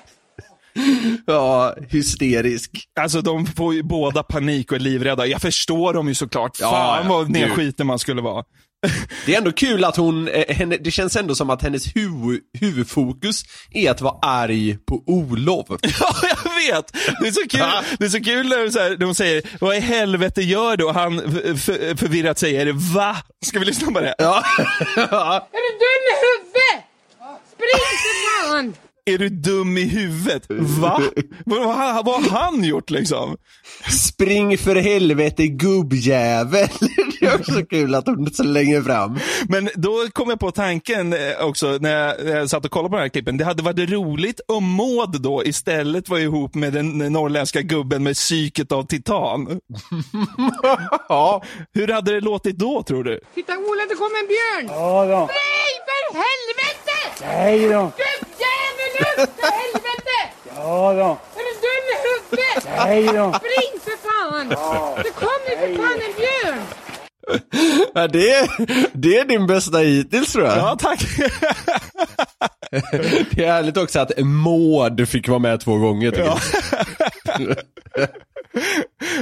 Ja, 1.27 1.75
hysterisk. 1.89 2.71
Alltså 2.99 3.21
de 3.21 3.45
får 3.45 3.73
ju 3.73 3.83
båda 3.83 4.23
panik 4.23 4.71
och 4.71 4.75
är 4.75 4.79
livrädda. 4.79 5.25
Jag 5.25 5.41
förstår 5.41 5.93
dem 5.93 6.07
ju 6.07 6.15
såklart. 6.15 6.57
Ja, 6.59 6.69
Fan 6.71 7.03
ja. 7.05 7.09
vad 7.13 7.29
nedskiten 7.29 7.87
man 7.87 7.99
skulle 7.99 8.21
vara. 8.21 8.43
Det 9.25 9.33
är 9.33 9.37
ändå 9.37 9.51
kul 9.51 9.83
att 9.83 9.95
hon, 9.97 10.27
eh, 10.27 10.55
henne, 10.55 10.77
det 10.77 10.91
känns 10.91 11.15
ändå 11.15 11.35
som 11.35 11.49
att 11.49 11.61
hennes 11.61 11.95
huvud, 11.95 12.39
huvudfokus 12.59 13.43
är 13.71 13.91
att 13.91 14.01
vara 14.01 14.15
arg 14.21 14.77
på 14.87 15.03
Olof. 15.07 15.67
Ja, 15.99 16.15
jag 16.21 16.73
vet! 16.75 16.91
Det 17.21 17.27
är 17.27 17.31
så 17.31 17.47
kul, 17.49 17.65
det 17.99 18.05
är 18.05 18.09
så 18.09 18.23
kul 18.23 18.47
när, 18.49 18.63
de 18.65 18.71
så 18.71 18.79
här, 18.79 18.89
när 18.89 18.97
de 18.97 19.15
säger 19.15 19.43
vad 19.59 19.75
i 19.77 19.79
helvete 19.79 20.41
gör 20.41 20.77
du? 20.77 20.83
Och 20.85 20.93
han 20.93 21.19
f- 21.19 21.53
f- 21.69 21.99
förvirrat 21.99 22.39
säger 22.39 22.93
va? 22.95 23.17
Ska 23.45 23.59
vi 23.59 23.65
lyssna 23.65 23.91
på 23.91 23.99
det? 23.99 24.15
Ja. 24.17 24.43
Är 25.51 25.61
du 25.61 25.77
dum 25.79 26.03
i 26.11 26.15
huvudet? 26.23 26.83
Spring 27.53 27.69
för 27.97 28.47
fan! 28.51 28.73
Är 29.05 29.17
du 29.17 29.29
dum 29.29 29.77
i 29.77 29.83
huvudet? 29.83 30.43
Va? 30.49 31.01
vad, 31.45 31.59
vad, 31.65 31.75
har- 31.75 32.03
vad 32.03 32.23
har 32.23 32.39
han 32.39 32.63
gjort 32.63 32.89
liksom? 32.89 33.37
Spring 33.89 34.57
för 34.57 34.75
helvete 34.75 35.47
gubbjävel. 35.47 36.69
Också 37.39 37.65
kul 37.65 37.95
att 37.95 38.07
hon 38.07 38.31
slänger 38.33 38.81
fram. 38.81 39.19
Men 39.49 39.69
då 39.75 40.07
kom 40.13 40.29
jag 40.29 40.39
på 40.39 40.51
tanken 40.51 41.13
eh, 41.13 41.19
också 41.41 41.77
när 41.81 42.25
jag, 42.25 42.49
satt 42.49 42.65
och 42.65 42.71
kollade 42.71 42.89
på 42.89 42.95
den 42.95 43.01
här 43.01 43.09
klippen. 43.09 43.37
Det 43.37 43.45
hade 43.45 43.63
varit 43.63 43.89
roligt 43.89 44.41
om 44.47 44.75
Maud 44.75 45.21
då 45.21 45.43
istället 45.45 46.09
var 46.09 46.19
ihop 46.19 46.55
med 46.55 46.73
den 46.73 46.97
norrländska 46.97 47.61
gubben 47.61 48.03
med 48.03 48.15
psyket 48.15 48.71
av 48.71 48.83
titan. 48.83 49.47
ja. 51.09 51.43
Hur 51.73 51.87
hade 51.87 52.13
det 52.13 52.21
låtit 52.21 52.57
då 52.57 52.83
tror 52.83 53.03
du? 53.03 53.19
Titta 53.35 53.53
Ola, 53.53 53.83
det 53.89 53.95
kommer 53.95 54.19
en 54.19 54.27
björn! 54.27 54.77
Ja 54.79 55.05
då. 55.05 55.27
Spring 55.27 55.77
för 55.87 56.17
helvete! 56.23 56.97
Nej 57.33 57.59
då. 57.61 57.91
Gubbjävel 58.01 59.23
upp 59.23 59.39
för 59.39 59.51
helvete! 59.51 60.17
Ja 60.55 60.93
då. 60.93 61.09
Är 61.39 61.43
du 61.47 61.53
dum 61.65 61.85
i 61.93 61.97
huvudet? 62.07 62.69
Nej 62.77 63.03
då. 63.05 63.33
Spring 63.39 63.73
för 63.85 63.97
fan! 64.07 64.49
Det 65.03 65.11
kommer 65.11 65.51
för 65.59 65.83
fan 65.83 65.99
en 66.07 66.13
björn! 66.15 66.63
Ja, 67.93 68.07
det, 68.07 68.29
är, 68.29 68.49
det 68.93 69.17
är 69.17 69.25
din 69.25 69.47
bästa 69.47 69.77
hittills 69.77 70.33
tror 70.33 70.45
jag. 70.45 70.57
Ja, 70.57 70.77
tack. 70.79 70.99
Det 73.31 73.45
är 73.45 73.51
härligt 73.51 73.77
också 73.77 73.99
att 73.99 74.11
Maud 74.17 75.09
fick 75.09 75.27
vara 75.27 75.39
med 75.39 75.59
två 75.59 75.77
gånger. 75.77 76.13
Ja. 76.17 76.39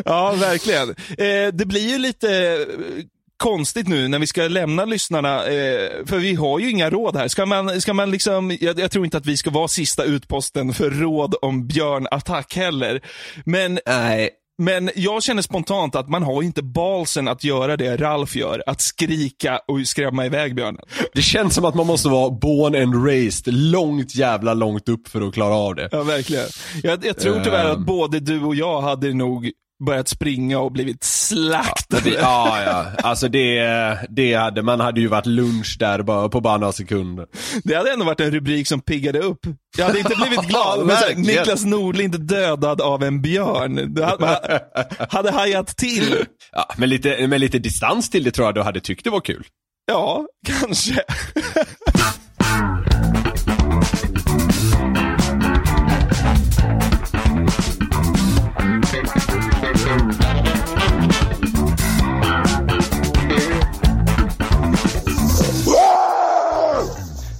Ja, 0.06 0.32
verkligen. 0.32 0.90
Eh, 0.90 1.54
det 1.54 1.66
blir 1.66 1.90
ju 1.92 1.98
lite 1.98 2.30
eh, 2.38 3.04
konstigt 3.38 3.88
nu 3.88 4.08
när 4.08 4.20
vi 4.20 4.28
ska 4.28 4.42
lämna 4.48 4.86
lyssnarna, 4.86 5.46
eh, 5.46 5.90
för 6.06 6.18
vi 6.18 6.34
har 6.36 6.60
ju 6.60 6.70
inga 6.70 6.90
råd 6.90 7.16
här. 7.16 7.28
Ska 7.28 7.46
man, 7.46 7.82
ska 7.82 7.94
man 7.94 8.12
liksom, 8.12 8.58
jag, 8.62 8.80
jag 8.80 8.92
tror 8.92 9.06
inte 9.06 9.18
att 9.18 9.26
vi 9.26 9.38
ska 9.38 9.50
vara 9.50 9.68
sista 9.68 10.04
utposten 10.04 10.74
för 10.74 10.90
råd 10.90 11.36
om 11.42 11.68
björnattack 11.68 12.56
heller. 12.56 13.02
Men, 13.46 13.80
Nej. 13.86 14.30
Men 14.58 14.90
jag 14.96 15.24
känner 15.24 15.42
spontant 15.42 15.96
att 15.96 16.10
man 16.10 16.24
har 16.24 16.44
inte 16.44 16.64
balsen 16.64 17.28
att 17.28 17.44
göra 17.44 17.78
det 17.78 17.98
Ralf 17.98 18.36
gör, 18.36 18.64
att 18.68 18.82
skrika 18.82 19.60
och 19.68 19.88
skrämma 19.88 20.26
iväg 20.26 20.56
björnen. 20.56 20.82
Det 21.14 21.22
känns 21.22 21.56
som 21.56 21.66
att 21.66 21.76
man 21.76 21.88
måste 21.88 22.10
vara 22.10 22.30
born 22.30 22.76
and 22.76 23.06
raised 23.08 23.54
långt 23.54 24.16
jävla 24.16 24.54
långt 24.54 24.90
upp 24.90 25.08
för 25.08 25.28
att 25.28 25.34
klara 25.34 25.54
av 25.56 25.76
det. 25.76 25.90
Ja, 25.92 26.04
verkligen. 26.04 26.46
Jag, 26.84 27.06
jag 27.06 27.18
tror 27.20 27.42
tyvärr 27.44 27.66
att 27.66 27.78
Ehm. 27.78 27.86
både 27.86 28.20
du 28.20 28.42
och 28.44 28.56
jag 28.56 28.82
hade 28.82 29.14
nog 29.14 29.52
börjat 29.86 30.08
springa 30.08 30.60
och 30.60 30.72
blivit 30.72 31.04
slaktade. 31.04 32.02
Det, 32.04 32.10
ja, 32.10 32.64
ja. 32.64 32.86
Alltså 33.04 33.28
det, 33.28 33.60
det 34.10 34.34
hade, 34.34 34.62
man 34.62 34.80
hade 34.80 35.02
ju 35.02 35.08
varit 35.08 35.26
lunch 35.26 35.76
där 35.80 36.02
bara 36.02 36.30
på 36.30 36.42
bara 36.42 36.58
några 36.58 36.74
sekunder. 36.74 37.26
Det 37.64 37.76
hade 37.76 37.92
ändå 37.92 38.06
varit 38.06 38.20
en 38.20 38.32
rubrik 38.32 38.68
som 38.68 38.82
piggade 38.82 39.20
upp. 39.20 39.40
Jag 39.78 39.86
hade 39.86 40.00
inte 40.00 40.16
blivit 40.28 40.48
glad, 40.48 40.86
men 40.86 40.96
här. 40.96 41.16
Niklas 41.16 41.66
Nordlind 41.66 42.20
dödad 42.28 42.82
av 42.82 43.04
en 43.04 43.22
björn. 43.22 43.98
Hade, 44.04 44.62
hade 45.10 45.32
hajat 45.32 45.68
till. 45.78 46.26
Ja, 46.52 46.74
med, 46.78 46.90
lite, 46.90 47.28
med 47.28 47.40
lite 47.40 47.60
distans 47.60 48.10
till 48.10 48.24
det 48.24 48.32
tror 48.32 48.48
jag 48.48 48.56
du 48.56 48.62
hade 48.62 48.80
tyckt 48.82 49.04
det 49.04 49.10
var 49.10 49.22
kul. 49.22 49.48
Ja, 49.88 50.26
kanske. 50.48 51.04